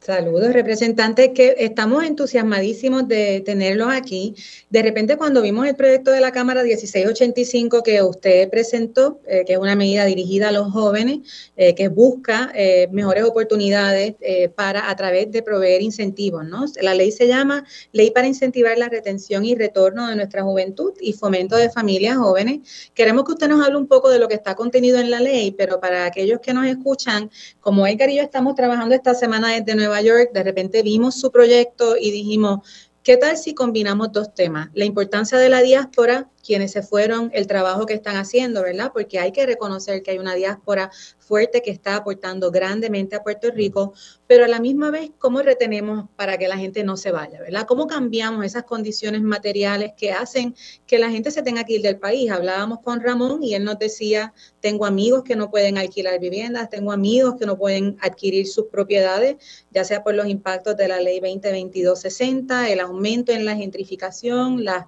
[0.07, 4.37] Saludos, representantes, que estamos entusiasmadísimos de tenerlos aquí.
[4.71, 9.55] De repente, cuando vimos el proyecto de la Cámara 1685 que usted presentó, eh, que
[9.55, 14.15] es una medida dirigida a los jóvenes, eh, que busca eh, mejores oportunidades
[14.55, 16.67] para a través de proveer incentivos, ¿no?
[16.81, 21.15] La ley se llama Ley para incentivar la retención y retorno de nuestra juventud y
[21.15, 22.61] fomento de familias jóvenes.
[22.95, 25.51] Queremos que usted nos hable un poco de lo que está contenido en la ley,
[25.51, 27.29] pero para aquellos que nos escuchan,
[27.59, 31.31] como Edgar y yo estamos trabajando esta semana desde Nueva York, de repente vimos su
[31.31, 32.61] proyecto y dijimos,
[33.03, 34.71] ¿qué tal si combinamos dos temas?
[34.75, 38.93] La importancia de la diáspora quienes se fueron, el trabajo que están haciendo, ¿verdad?
[38.93, 43.51] Porque hay que reconocer que hay una diáspora fuerte que está aportando grandemente a Puerto
[43.51, 43.93] Rico,
[44.29, 47.67] pero a la misma vez, ¿cómo retenemos para que la gente no se vaya, ¿verdad?
[47.67, 50.55] ¿Cómo cambiamos esas condiciones materiales que hacen
[50.87, 52.31] que la gente se tenga que ir del país?
[52.31, 56.93] Hablábamos con Ramón y él nos decía, tengo amigos que no pueden alquilar viviendas, tengo
[56.93, 59.37] amigos que no pueden adquirir sus propiedades,
[59.73, 64.87] ya sea por los impactos de la ley 2022-60, el aumento en la gentrificación, la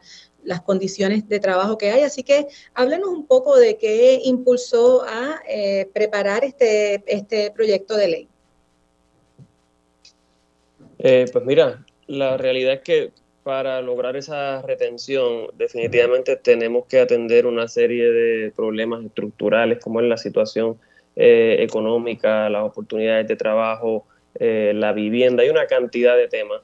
[0.49, 2.03] las condiciones de trabajo que hay.
[2.03, 8.09] Así que háblenos un poco de qué impulsó a eh, preparar este, este proyecto de
[8.09, 8.29] ley.
[10.99, 13.11] Eh, pues mira, la realidad es que
[13.43, 20.07] para lograr esa retención definitivamente tenemos que atender una serie de problemas estructurales como es
[20.07, 20.79] la situación
[21.15, 24.07] eh, económica, las oportunidades de trabajo,
[24.41, 26.61] la vivienda, hay una cantidad de temas,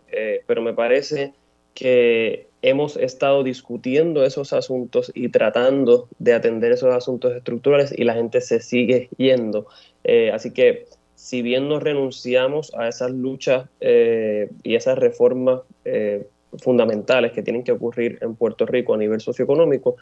[0.47, 1.33] pero me parece
[1.75, 8.15] que hemos estado discutiendo esos asuntos y tratando de atender esos asuntos estructurales y la
[8.15, 9.67] gente se sigue yendo.
[10.03, 16.27] Eh, así que si bien nos renunciamos a esas luchas eh, y esas reformas eh,
[16.63, 19.97] fundamentales que tienen que ocurrir en Puerto Rico a nivel socioeconómico,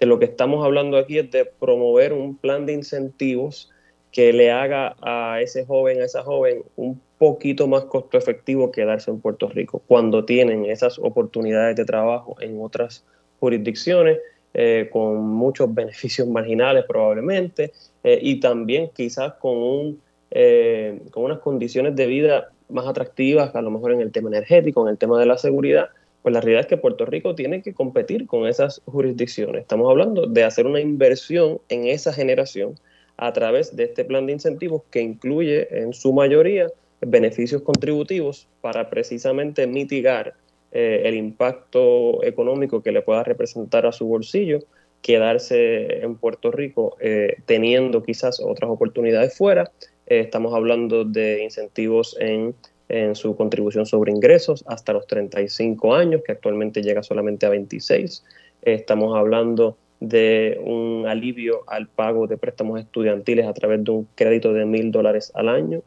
[0.00, 3.70] de lo que estamos hablando aquí es de promover un plan de incentivos
[4.10, 9.10] que le haga a ese joven, a esa joven, un poquito más costo efectivo quedarse
[9.10, 13.04] en Puerto Rico cuando tienen esas oportunidades de trabajo en otras
[13.40, 14.18] jurisdicciones
[14.54, 20.00] eh, con muchos beneficios marginales probablemente eh, y también quizás con, un,
[20.30, 24.82] eh, con unas condiciones de vida más atractivas a lo mejor en el tema energético,
[24.82, 25.90] en el tema de la seguridad,
[26.22, 29.62] pues la realidad es que Puerto Rico tiene que competir con esas jurisdicciones.
[29.62, 32.74] Estamos hablando de hacer una inversión en esa generación
[33.16, 36.68] a través de este plan de incentivos que incluye en su mayoría
[37.00, 40.34] beneficios contributivos para precisamente mitigar
[40.72, 44.60] eh, el impacto económico que le pueda representar a su bolsillo
[45.00, 49.70] quedarse en Puerto Rico eh, teniendo quizás otras oportunidades fuera.
[50.06, 52.54] Eh, estamos hablando de incentivos en,
[52.88, 58.24] en, su contribución sobre ingresos hasta los 35 años, que actualmente llega solamente a 26.
[58.62, 64.52] estamos hablando de un alivio al pago de préstamos estudiantiles a través de un crédito
[64.52, 65.82] de mil dólares al año.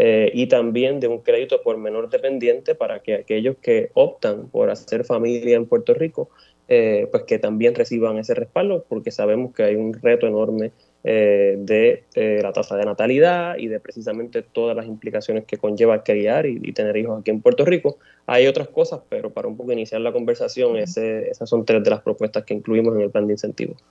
[0.00, 4.70] Eh, y también de un crédito por menor dependiente para que aquellos que optan por
[4.70, 6.30] hacer familia en Puerto Rico,
[6.68, 10.70] eh, pues que también reciban ese respaldo, porque sabemos que hay un reto enorme
[11.02, 12.04] eh, de
[12.40, 16.96] la tasa de natalidad y de precisamente todas las implicaciones que conlleva criar y, tener
[16.96, 17.98] hijos aquí en Puerto Rico.
[18.26, 22.02] Hay otras cosas, pero para un poco iniciar la conversación, esas son tres de las
[22.02, 23.82] propuestas que incluimos en el plan de incentivos.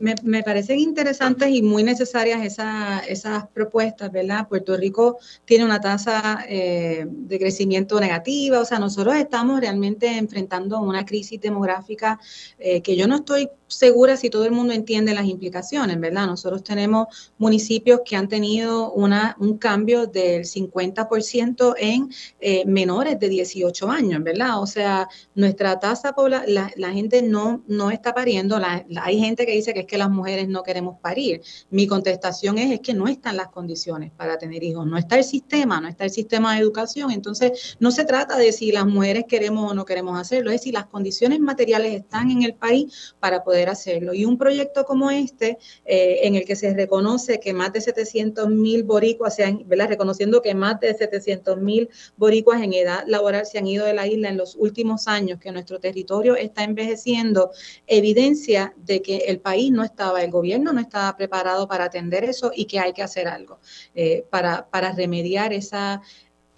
[0.00, 4.48] Me, me, parecen interesantes y muy necesarias esas propuestas, ¿verdad?
[4.48, 10.80] Puerto Rico tiene una tasa eh, de crecimiento negativa, o sea, nosotros estamos realmente enfrentando
[10.80, 12.18] una crisis demográfica
[12.58, 16.26] eh, que yo no estoy segura si todo el mundo entiende las implicaciones, ¿verdad?
[16.26, 22.10] Nosotros tenemos municipios que han tenido una, un cambio del 50% en
[22.40, 24.60] eh, menores de 18 años, ¿verdad?
[24.60, 26.14] O sea, nuestra tasa,
[26.46, 28.58] la, la gente no, no está pariendo,
[29.02, 31.42] hay gente que dice que es que las mujeres no queremos parir.
[31.70, 35.24] Mi contestación es, es que no están las condiciones para tener hijos, no está el
[35.24, 39.24] sistema, no está el sistema de educación, entonces no se trata de si las mujeres
[39.28, 43.44] queremos o no queremos hacerlo, es si las condiciones materiales están en el país para
[43.44, 44.14] poder hacerlo.
[44.14, 48.48] Y un proyecto como este, eh, en el que se reconoce que más de 700
[48.48, 49.88] mil boricuas, se han, ¿verdad?
[49.88, 54.06] reconociendo que más de 700 mil boricuas en edad laboral se han ido de la
[54.06, 57.50] isla en los últimos años, que nuestro territorio está envejeciendo,
[57.86, 62.52] evidencia de que el país no estaba, el gobierno no estaba preparado para atender eso
[62.54, 63.58] y que hay que hacer algo
[63.94, 66.02] eh, para, para remediar esa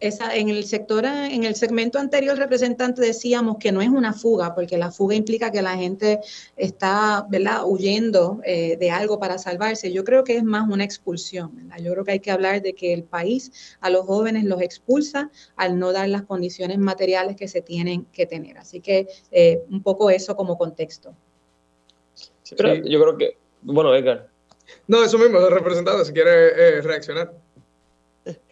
[0.00, 4.54] esa, en el sector, en el segmento anterior, representante decíamos que no es una fuga,
[4.54, 6.20] porque la fuga implica que la gente
[6.56, 9.92] está, ¿verdad?, huyendo eh, de algo para salvarse.
[9.92, 11.84] Yo creo que es más una expulsión, ¿verdad?
[11.84, 15.30] Yo creo que hay que hablar de que el país a los jóvenes los expulsa
[15.56, 18.58] al no dar las condiciones materiales que se tienen que tener.
[18.58, 21.14] Así que eh, un poco eso como contexto.
[22.44, 24.28] yo creo que, bueno, Edgar.
[24.86, 27.32] No, eso mismo, representante, si quiere eh, reaccionar.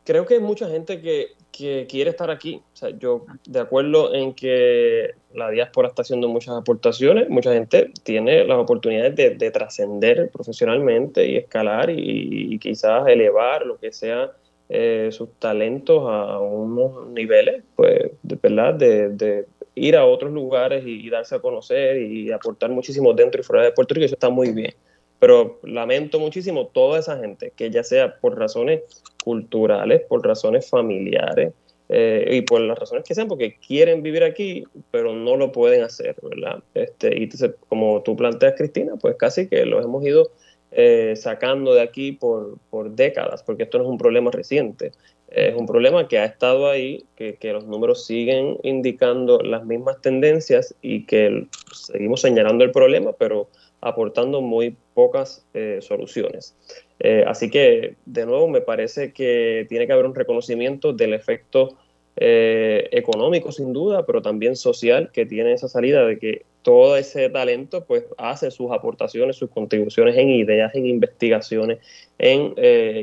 [0.05, 2.63] Creo que hay mucha gente que, quiere estar aquí.
[2.73, 7.91] O sea, yo de acuerdo en que la diáspora está haciendo muchas aportaciones, mucha gente
[8.05, 14.31] tiene las oportunidades de, trascender profesionalmente y escalar y, quizás elevar lo que sea
[14.69, 21.11] eh, sus talentos a unos niveles, pues, de verdad, de, ir a otros lugares y,
[21.11, 24.53] darse a conocer y aportar muchísimo dentro y fuera de Puerto Rico, eso está muy
[24.53, 24.75] bien.
[25.19, 28.83] Pero lamento muchísimo toda esa gente que ya sea por razones
[29.25, 31.53] culturales, por razones familiares
[31.89, 35.83] eh, y por las razones que sean, porque quieren vivir aquí, pero no lo pueden
[35.83, 36.63] hacer, ¿verdad?
[36.75, 40.31] Este, y entonces, como tú planteas, Cristina, pues casi que los hemos ido
[40.71, 44.93] eh, sacando de aquí por, por, décadas, porque esto no es un problema reciente,
[45.29, 50.01] es un problema que ha estado ahí, que, que, los números siguen indicando las mismas
[50.03, 53.49] tendencias y que seguimos señalando el problema, pero
[53.81, 56.57] aportando muy pocas eh, soluciones.
[57.01, 61.77] Eh, así que, de nuevo, me parece que tiene que haber un reconocimiento del efecto
[62.17, 67.31] eh, económico, sin duda, pero también social que tiene esa salida de que todo ese
[67.31, 71.79] talento pues hace sus aportaciones, sus contribuciones en ideas, en investigaciones,
[72.19, 72.53] en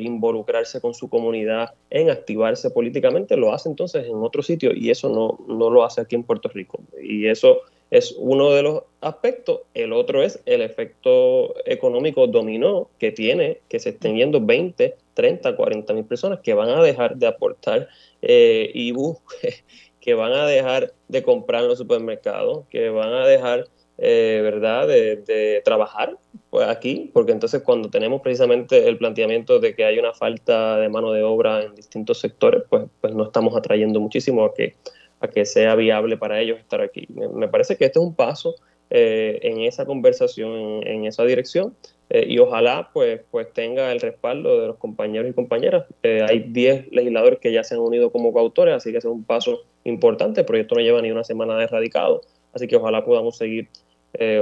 [0.03, 5.09] involucrarse con su comunidad, en activarse políticamente, lo hace entonces en otro sitio y eso
[5.09, 6.82] no, no lo hace aquí en Puerto Rico.
[7.01, 7.61] Y eso
[7.97, 9.61] es uno de los aspectos.
[9.73, 15.55] El otro es el efecto económico dominó que tiene, que se estén yendo 20, 30,
[15.55, 17.87] 40 mil personas que van a dejar de aportar
[18.21, 19.17] eh, IBU,
[20.01, 24.89] que van a dejar de comprar en los supermercados, que van a dejar, eh, ¿verdad?,
[24.89, 26.17] de, trabajar
[26.49, 30.89] pues, aquí, porque entonces cuando tenemos precisamente el planteamiento de que hay una falta de
[30.89, 34.75] mano de obra en distintos sectores, pues, pues no estamos atrayendo muchísimo a que
[35.20, 37.07] a que sea viable para ellos estar aquí.
[37.09, 38.55] Me, parece que este es un paso
[38.89, 41.76] eh, en esa conversación, en, esa dirección,
[42.09, 45.86] eh, y ojalá pues, pues tenga el respaldo de los compañeros y compañeras.
[46.03, 49.24] Eh, hay 10 legisladores que ya se han unido como coautores, así que es un
[49.24, 50.41] paso importante.
[50.41, 52.22] El proyecto no lleva ni una semana de radicado,
[52.53, 53.70] así que ojalá podamos seguir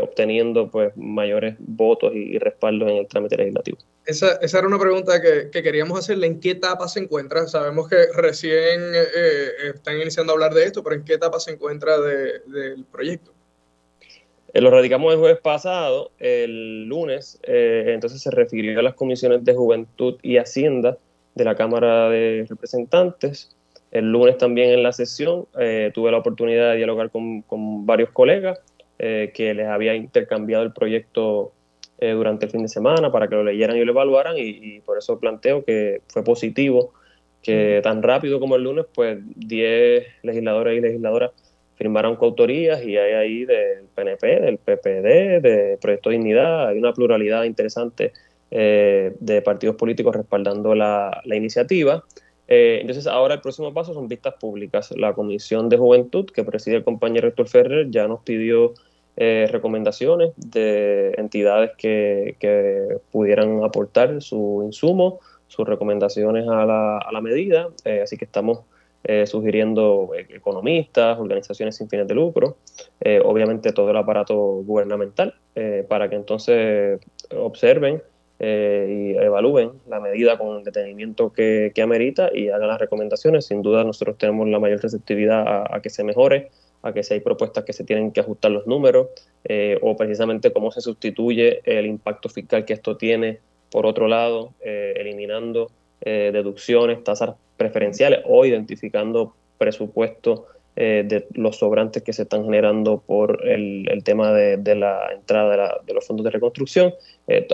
[0.01, 3.77] obteniendo pues mayores votos y, y respaldos en el trámite legislativo.
[4.05, 6.27] Esa, esa, era una pregunta que, que, queríamos hacerle.
[6.27, 7.47] ¿En qué etapa se encuentra?
[7.47, 11.51] Sabemos que recién eh, están iniciando a hablar de esto, pero ¿en qué etapa se
[11.51, 13.31] encuentra del proyecto?
[14.53, 19.45] Eh, lo radicamos el jueves pasado, el lunes, eh, entonces se refirió a las comisiones
[19.45, 20.97] de Juventud y Hacienda
[21.35, 23.55] de la Cámara de Representantes.
[23.91, 25.47] El lunes también en la sesión
[25.93, 28.59] tuve la oportunidad de dialogar con, con varios colegas
[28.97, 31.51] que les había intercambiado el proyecto
[31.99, 34.97] eh, durante el fin de semana para que lo leyeran y lo evaluaran y, por
[34.97, 36.91] eso planteo que fue positivo
[37.41, 41.31] que tan rápido como el lunes, pues 10 legisladores y legisladoras
[41.75, 47.43] firmaron coautorías y hay ahí del PNP, del PPD, de Proyecto Dignidad, hay una pluralidad
[47.43, 48.11] interesante
[48.51, 52.03] eh, de partidos políticos respaldando la, iniciativa.
[52.55, 54.93] Eh, entonces ahora el próximo paso son vistas públicas.
[54.95, 58.75] La Comisión de Juventud que preside el compañero Héctor Ferrer ya nos pidió
[59.17, 67.21] eh, recomendaciones de entidades que, pudieran aportar su insumo, sus recomendaciones a la, a la
[67.21, 67.69] medida.
[67.85, 68.59] Eh, así que estamos
[69.03, 72.57] eh, sugiriendo economistas, organizaciones sin fines de lucro,
[73.25, 75.33] obviamente todo el aparato gubernamental,
[75.89, 77.01] para que entonces
[77.35, 78.01] observen
[78.45, 83.45] y evalúen la medida con el detenimiento que, que, amerita y hagan las recomendaciones.
[83.45, 86.49] Sin duda nosotros tenemos la mayor receptividad a que se mejore
[86.83, 89.07] a que si hay propuestas que se tienen que ajustar los números
[89.45, 93.39] eh, o precisamente cómo se sustituye el impacto fiscal que esto tiene,
[93.71, 95.71] por otro lado, eh, eliminando
[96.01, 100.41] eh, deducciones, tasas preferenciales o identificando presupuestos
[100.75, 106.07] de los sobrantes que se están generando por el, tema de, la entrada de, los
[106.07, 106.93] fondos de reconstrucción.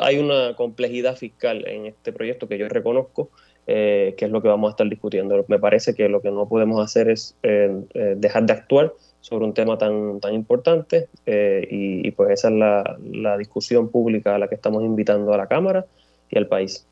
[0.01, 3.30] hay una complejidad fiscal en este proyecto que yo reconozco,
[3.65, 5.43] que es lo que vamos a estar discutiendo.
[5.49, 9.78] Me parece que lo que no podemos hacer es dejar de actuar, sobre un tema
[9.78, 14.55] tan, tan importante eh, y, pues esa es la, la, discusión pública a la que
[14.55, 15.86] estamos invitando a la Cámara
[16.30, 16.88] y al país.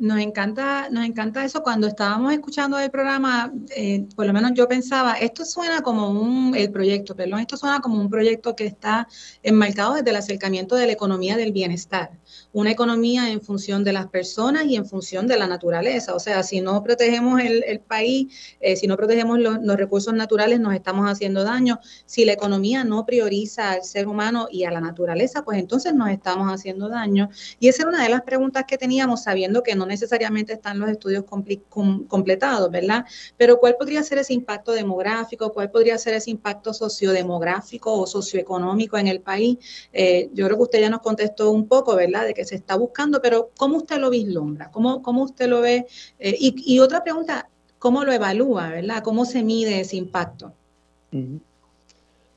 [0.00, 1.62] Nos encanta, nos encanta eso.
[1.62, 6.56] Cuando estábamos escuchando el programa, eh, por lo menos yo pensaba, esto suena como un,
[6.56, 9.06] el proyecto, perdón, esto suena como un proyecto que está
[9.42, 12.12] enmarcado desde el acercamiento de la economía del bienestar
[12.52, 16.14] una economía en función de las personas y en función de la naturaleza.
[16.14, 20.74] O sea, si no protegemos el, país, eh, si no protegemos los, recursos naturales, nos
[20.74, 21.80] estamos haciendo daño.
[22.06, 26.10] Si la economía no prioriza al ser humano y a la naturaleza, pues entonces nos
[26.10, 27.30] estamos haciendo daño.
[27.58, 30.88] Y esa era una de las preguntas que teníamos, sabiendo que no necesariamente están los
[30.88, 33.04] estudios completados, ¿verdad?
[33.36, 35.52] Pero ¿cuál podría ser ese impacto demográfico?
[35.52, 39.58] ¿Cuál podría ser ese impacto sociodemográfico o socioeconómico en el país?
[39.92, 42.24] Eh, yo creo que usted ya nos contestó un poco, ¿verdad?
[42.24, 44.70] De que se está buscando, pero ¿cómo usted lo vislumbra?
[44.70, 45.86] ¿Cómo, cómo usted lo ve?
[46.18, 49.02] Eh, y, otra pregunta, ¿cómo lo evalúa, verdad?
[49.02, 50.54] ¿Cómo se mide ese impacto?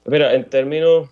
[0.06, 1.10] Mira, en términos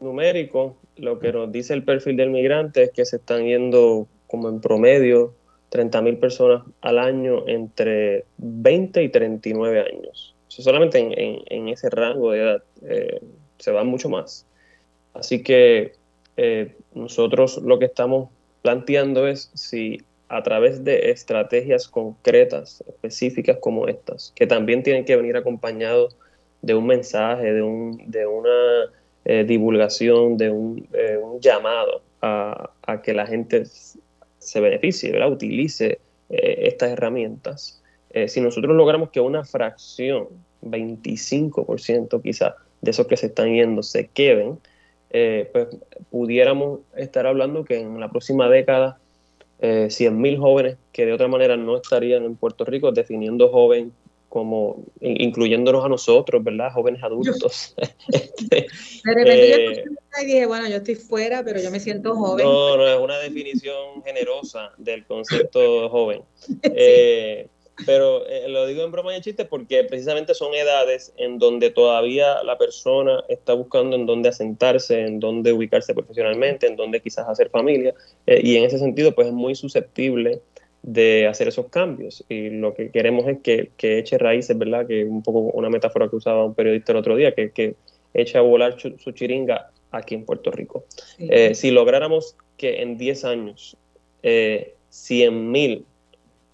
[0.00, 4.48] numéricos, lo que nos dice el perfil del migrante es que se están yendo como
[4.48, 5.34] en promedio
[5.68, 10.34] 30 mil personas al año entre 20 y 39 años.
[10.48, 13.20] solamente en, ese rango de edad eh,
[13.58, 14.46] se va mucho más.
[15.14, 15.92] Así que
[16.36, 18.30] eh, nosotros lo que estamos
[18.62, 19.98] planteando es si
[20.28, 26.16] a través de estrategias concretas, específicas como estas, que también tienen que venir acompañados
[26.62, 28.90] de un mensaje, de, un, de una
[29.24, 30.88] eh, divulgación, de un,
[31.40, 32.70] llamado a,
[33.02, 33.64] que la gente
[34.48, 35.30] se beneficie, ¿verdad?
[35.30, 37.82] utilice eh, estas herramientas.
[38.26, 40.28] si nosotros logramos que una fracción,
[40.62, 44.58] 25% quizá, de esos que se están yendo se queden,
[45.10, 45.68] eh, pues
[46.10, 48.98] pudiéramos estar hablando que en la próxima década
[49.60, 53.92] eh, 100.000 jóvenes que de otra manera no estarían en Puerto Rico, definiendo joven
[54.28, 56.70] como incluyéndonos a nosotros, ¿verdad?
[56.72, 57.74] Jóvenes adultos.
[58.12, 58.66] Este,
[59.04, 62.44] de repente yo eh, dije, bueno, yo estoy fuera, pero yo me siento joven.
[62.44, 66.22] No, no, es una definición generosa del concepto joven.
[66.62, 67.48] Eh,
[67.86, 71.70] pero eh, lo digo en broma y en chiste porque precisamente son edades en donde
[71.70, 77.28] todavía la persona está buscando en dónde asentarse, en dónde ubicarse profesionalmente, en dónde quizás
[77.28, 77.94] hacer familia.
[78.26, 80.40] Eh, y en ese sentido, pues es muy susceptible
[80.82, 82.24] de hacer esos cambios.
[82.28, 84.86] Y lo que queremos es que, que eche raíces, ¿verdad?
[84.86, 87.74] Que un poco una metáfora que usaba un periodista el otro día, que, que
[88.14, 90.84] eche a volar su, chiringa aquí en Puerto Rico.
[91.18, 93.76] Eh, si lográramos que en 10 años
[94.22, 95.84] eh, 100 mil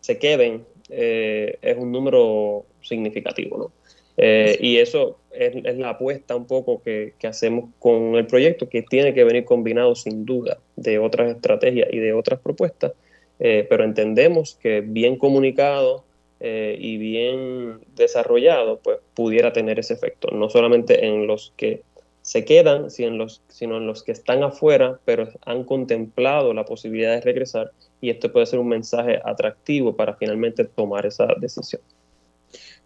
[0.00, 3.72] se queden eh, es un número significativo, ¿no?
[4.16, 9.14] Eh, y eso es, la apuesta un poco que, hacemos con el proyecto, que tiene
[9.14, 12.92] que venir combinado sin duda de otras estrategias y de otras propuestas,
[13.40, 16.04] eh, pero entendemos que bien comunicado
[16.46, 21.80] y bien desarrollado, pues pudiera tener ese efecto, no solamente en los que
[22.24, 26.64] se quedan, sino en los, sino en los que están afuera, pero han contemplado la
[26.64, 27.70] posibilidad de regresar
[28.00, 31.82] y esto puede ser un mensaje atractivo para finalmente tomar esa decisión.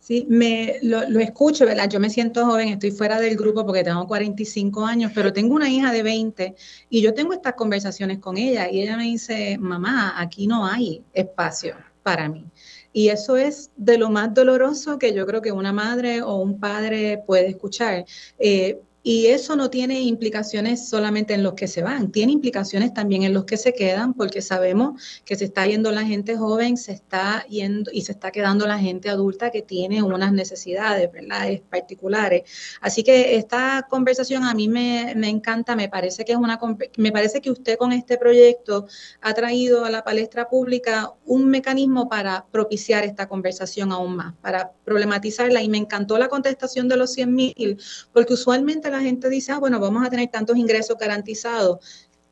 [0.08, 1.86] Sí, me, lo, escucho, ¿verdad?
[1.90, 5.68] Yo me siento joven, estoy fuera del grupo porque tengo 45 años, pero tengo una
[5.68, 6.54] hija de 20
[6.88, 11.04] y yo tengo estas conversaciones con ella y ella me dice, mamá, aquí no hay
[11.12, 12.46] espacio para mí.
[12.90, 16.58] Y eso es de lo más doloroso que yo creo que una madre o un
[16.58, 18.06] padre puede escuchar.
[18.38, 23.22] Eh, y eso no tiene implicaciones solamente en los que se van, tiene implicaciones también
[23.22, 26.92] en los que se quedan, porque sabemos que se está yendo la gente joven, se
[26.92, 31.48] está yendo y se está quedando la gente adulta que tiene unas necesidades, ¿verdad?
[31.70, 32.42] particulares.
[32.82, 36.60] Así que esta conversación a mí me, encanta, me parece que es una
[36.98, 38.88] me parece que usted con este proyecto
[39.22, 44.70] ha traído a la palestra pública un mecanismo para propiciar esta conversación aún más, para
[44.84, 47.78] problematizarla y me encantó la contestación de los 100 mil,
[48.12, 51.78] porque usualmente la gente dice, ah, bueno, vamos a tener tantos ingresos garantizados.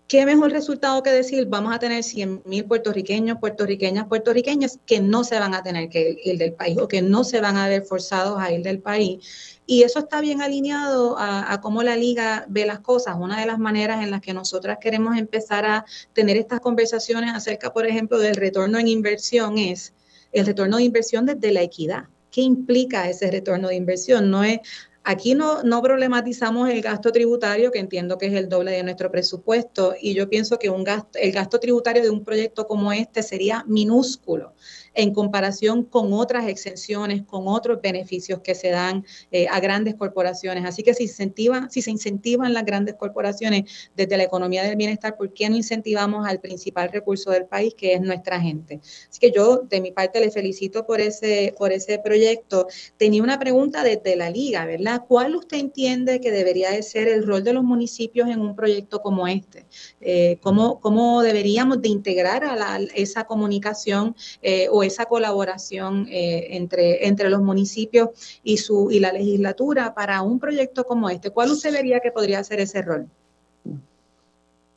[0.09, 5.25] ¿Qué mejor resultado que decir, vamos a tener 100 mil puertorriqueños, puertorriqueñas, puertorriqueñas que no
[5.25, 7.83] se van a tener que ir del país o que no se van a ver
[7.83, 9.59] forzados a ir del país?
[9.67, 13.17] Y eso está bien alineado a, a, cómo la liga ve las cosas.
[13.19, 17.73] Una de las maneras en las que nosotras queremos empezar a tener estas conversaciones acerca,
[17.73, 19.93] por ejemplo, del retorno en inversión es
[20.31, 22.05] el retorno de inversión desde la equidad.
[22.31, 24.31] ¿Qué implica ese retorno de inversión?
[24.31, 24.61] No es,
[25.09, 29.09] Aquí no, no problematizamos el gasto tributario, que entiendo que es el doble de nuestro
[29.09, 33.23] presupuesto, y yo pienso que un gasto, el gasto tributario de un proyecto como este
[33.23, 34.53] sería minúsculo
[34.97, 40.65] en comparación con otras exenciones, con otros beneficios que se dan eh, a grandes corporaciones.
[40.65, 45.17] Así que si, incentiva, si se incentivan las grandes corporaciones desde la economía del bienestar,
[45.17, 48.81] ¿por qué no incentivamos al principal recurso del país, que es nuestra gente?
[48.83, 52.67] Así que yo, de mi parte, le felicito por ese, por ese proyecto.
[52.97, 55.03] Tenía una pregunta desde la liga, ¿verdad?
[55.07, 59.03] ¿Cuál usted entiende que debería de ser el rol de los municipios en un proyecto
[59.03, 59.67] como este?
[60.01, 67.31] Eh, ¿cómo, ¿cómo, deberíamos de integrar a esa comunicación eh, o esa colaboración entre, entre
[67.31, 68.11] los municipios
[68.43, 71.31] y, su, y la legislatura para un proyecto como este?
[71.31, 73.09] ¿Cuál usted vería que podría ser ese rol?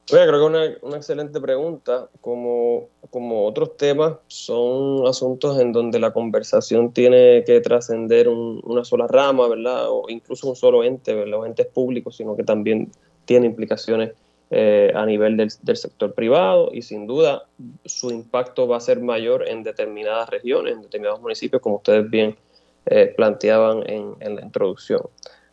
[0.09, 2.09] Creo que es una, excelente pregunta.
[2.19, 9.05] Como, como otros temas, son asuntos en donde la conversación tiene que trascender una sola
[9.05, 9.89] rama, ¿verdad?
[9.89, 11.31] O incluso un solo ente, ¿verdad?
[11.31, 12.91] Los entes públicos, sino que también
[13.25, 14.13] tiene implicaciones
[14.51, 17.43] eh, a nivel del, sector privado y sin duda
[17.85, 22.35] su impacto va a ser mayor en determinadas regiones, en determinados municipios, como ustedes bien
[22.87, 25.01] eh, planteaban en, en la introducción.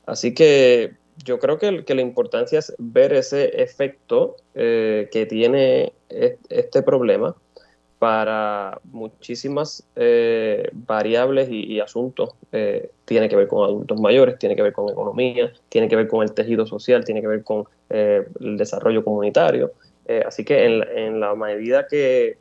[0.07, 0.95] Así que
[1.25, 7.37] yo creo que, que, la importancia es ver ese efecto eh, que tiene este problema
[7.99, 12.31] para muchísimas eh, variables y, asuntos.
[12.53, 16.09] Eh, tiene que ver con adultos mayores, tiene que ver con economía, tiene que ver
[16.09, 19.73] con el tejido social, tiene que ver con el desarrollo comunitario.
[20.27, 22.39] así que en, la medida que,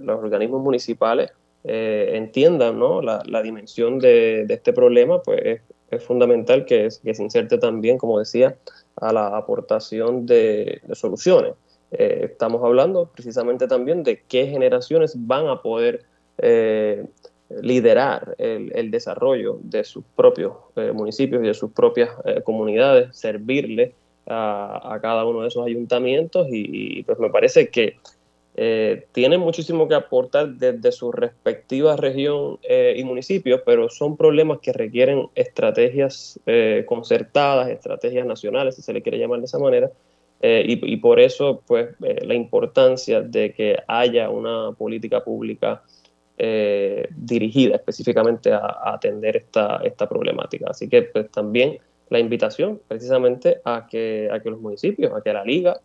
[0.00, 1.30] los organismos municipales
[1.64, 3.00] entiendan ¿no?
[3.00, 5.60] la, dimensión de, de, este problema, pues
[5.92, 8.56] es fundamental que, se inserte también, como decía,
[8.96, 11.52] a la aportación de, soluciones.
[11.92, 16.04] Eh, estamos hablando precisamente también de qué generaciones van a poder
[16.38, 17.04] eh,
[17.60, 22.10] liderar el, desarrollo de sus propios eh, municipios y de sus propias
[22.44, 23.94] comunidades, servirle
[24.26, 27.96] a, cada uno de esos ayuntamientos y, pues me parece que
[28.54, 34.58] eh, tienen muchísimo que aportar desde su respectiva región eh, y municipios, pero son problemas
[34.60, 39.90] que requieren estrategias eh, concertadas, estrategias nacionales, si se le quiere llamar de esa manera,
[40.42, 45.82] y, por eso pues la importancia de que haya una política pública
[46.36, 50.66] dirigida específicamente a, atender esta, esta problemática.
[50.70, 51.78] Así que pues, también
[52.12, 55.80] la invitación precisamente a que, a que los municipios, a que la liga,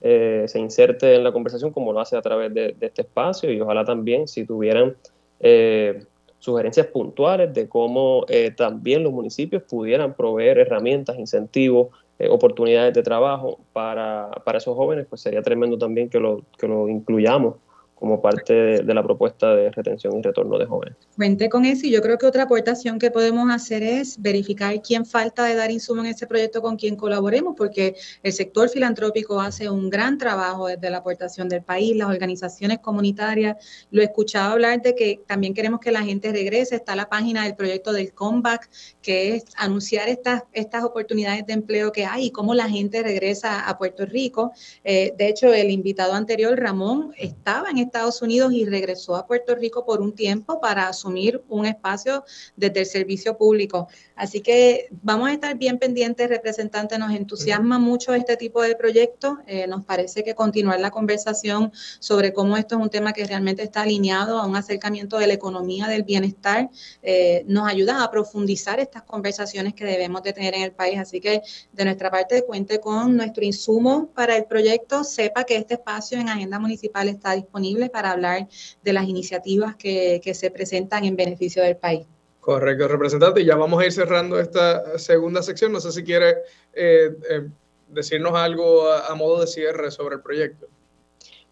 [0.00, 3.60] eh, se inserte en la conversación como lo hace a través de, este espacio y
[3.60, 4.96] ojalá también si tuvieran
[5.38, 6.04] eh,
[6.42, 11.88] sugerencias puntuales de cómo eh, también los municipios pudieran proveer herramientas, incentivos,
[12.30, 16.88] oportunidades de trabajo para, para, esos jóvenes, pues sería tremendo también que lo, que lo
[16.88, 17.56] incluyamos
[18.02, 20.96] como parte de, la propuesta de retención y retorno de jóvenes.
[21.14, 25.06] Cuente con eso y yo creo que otra aportación que podemos hacer es verificar quién
[25.06, 27.94] falta de dar insumo en ese proyecto con quien colaboremos, porque
[28.24, 33.86] el sector filantrópico hace un gran trabajo desde la aportación del país, las organizaciones comunitarias.
[33.92, 36.74] Lo he escuchado hablar de que también queremos que la gente regrese.
[36.74, 38.68] Está la página del proyecto del Comeback,
[39.00, 43.60] que es anunciar estas, estas oportunidades de empleo que hay y cómo la gente regresa
[43.60, 44.50] a Puerto Rico.
[44.82, 49.26] Eh, de hecho, el invitado anterior, Ramón, estaba en este Estados Unidos y regresó a
[49.26, 52.24] Puerto Rico por un tiempo para asumir un espacio
[52.56, 53.86] desde el servicio público.
[54.16, 59.38] Así que vamos a estar bien pendientes, representante, nos entusiasma mucho este tipo de proyectos.
[59.46, 63.62] Eh, nos parece que continuar la conversación sobre cómo esto es un tema que realmente
[63.62, 66.70] está alineado a un acercamiento de la economía del bienestar
[67.02, 70.98] eh, nos ayuda a profundizar estas conversaciones que debemos de tener en el país.
[70.98, 71.42] Así que
[71.72, 76.28] de nuestra parte cuente con nuestro insumo para el proyecto, sepa que este espacio en
[76.28, 78.48] Agenda Municipal está disponible para hablar
[78.82, 82.06] de las iniciativas que, se presentan en beneficio del país.
[82.42, 83.40] Correcto, representante.
[83.40, 85.70] Y ya vamos a ir cerrando esta segunda sección.
[85.70, 86.38] No sé si quiere
[86.74, 87.48] eh, eh,
[87.86, 90.66] decirnos algo a, modo de cierre sobre el proyecto.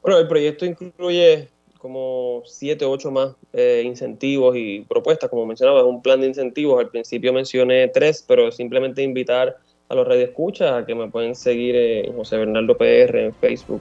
[0.02, 5.78] Bueno, el proyecto incluye como siete o ocho más eh, incentivos y propuestas, como mencionaba,
[5.78, 6.80] es un plan de incentivos.
[6.80, 11.76] Al principio mencioné tres, pero simplemente invitar a los radioescuchas a que me pueden seguir
[11.76, 13.80] en José Bernardo PR en Facebook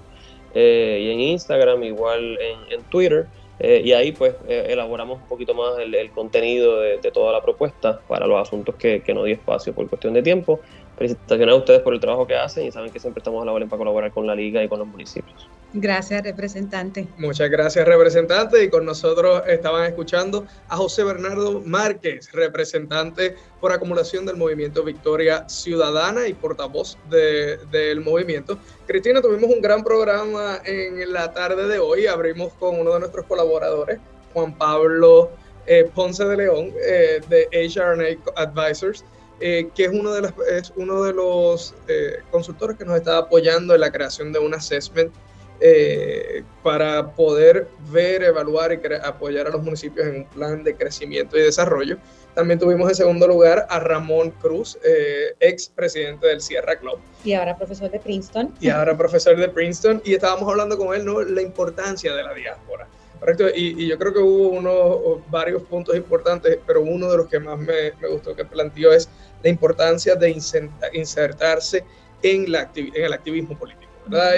[0.54, 2.38] eh, y en Instagram, igual
[2.70, 3.26] en, Twitter.
[3.60, 8.00] Eh, y ahí pues eh, elaboramos un poquito más el, contenido de, toda la propuesta
[8.08, 10.62] para los asuntos que, que no dio espacio por cuestión de tiempo.
[10.98, 13.52] Felicitaciones a ustedes por el trabajo que hacen y saben que siempre estamos a la
[13.52, 15.50] orden para colaborar con la liga y con los municipios.
[15.74, 17.08] Gracias, representante.
[17.18, 18.64] Muchas gracias, representante.
[18.64, 25.48] Y con nosotros estaban escuchando a José Bernardo Márquez, representante por acumulación del movimiento Victoria
[25.48, 28.58] Ciudadana y portavoz del movimiento.
[28.88, 32.08] Cristina, tuvimos un gran programa en la tarde de hoy.
[32.08, 34.00] Abrimos con uno de nuestros colaboradores,
[34.34, 35.30] Juan Pablo
[35.68, 39.06] eh, Ponce de León, eh, de HRNA Advisors.
[39.42, 41.74] Eh, que es uno de es uno de los
[42.30, 45.14] consultores que nos está apoyando en la creación de un assessment
[45.62, 51.38] eh, para poder ver, evaluar y apoyar a los municipios en un plan de crecimiento
[51.38, 51.98] y desarrollo.
[52.34, 57.00] También tuvimos en segundo lugar a Ramón Cruz, eh, ex presidente del Sierra Club.
[57.24, 58.54] Y ahora profesor de Princeton.
[58.62, 60.02] Y ahora profesor de Princeton.
[60.06, 61.22] Y estábamos hablando con él, ¿no?
[61.22, 62.88] La importancia de la diáspora.
[63.20, 63.48] Correcto.
[63.54, 67.60] Y, yo creo que hubo unos varios puntos importantes, pero uno de los que más
[67.60, 69.10] me, me gustó que planteó es
[69.44, 70.30] la importancia de
[70.94, 71.84] insertarse
[72.22, 73.89] en, la, en el activismo político.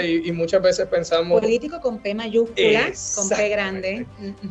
[0.02, 1.40] Y, muchas veces pensamos...
[1.40, 4.06] Político con P mayúscula, con P grande.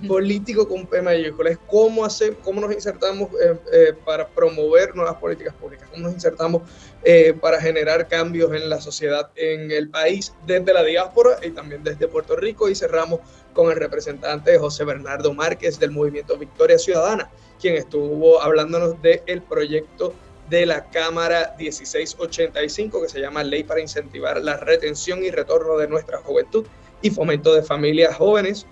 [0.08, 1.52] Político con P mayúscula.
[1.52, 6.14] Es cómo, hacer, cómo nos insertamos eh, eh, para promover nuevas políticas públicas, cómo nos
[6.14, 6.64] insertamos
[7.04, 11.84] eh, para generar cambios en la sociedad, en el país, desde la diáspora y también
[11.84, 12.70] desde Puerto Rico.
[12.70, 13.20] Y cerramos
[13.54, 20.14] con el representante José Bernardo Márquez del movimiento Victoria Ciudadana, quien estuvo hablándonos del proyecto
[20.52, 25.88] de la Cámara 1685 que se llama Ley para incentivar la retención y retorno de
[25.88, 26.68] nuestra juventud
[27.02, 28.68] y fomento de familias jóvenes,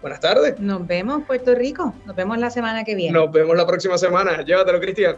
[0.08, 0.58] Buenas tardes.
[0.58, 1.94] Nos vemos, Puerto Rico.
[2.06, 3.12] Nos vemos la semana que viene.
[3.12, 4.42] Nos vemos la próxima semana.
[4.42, 5.18] Llévatelo, Cristian.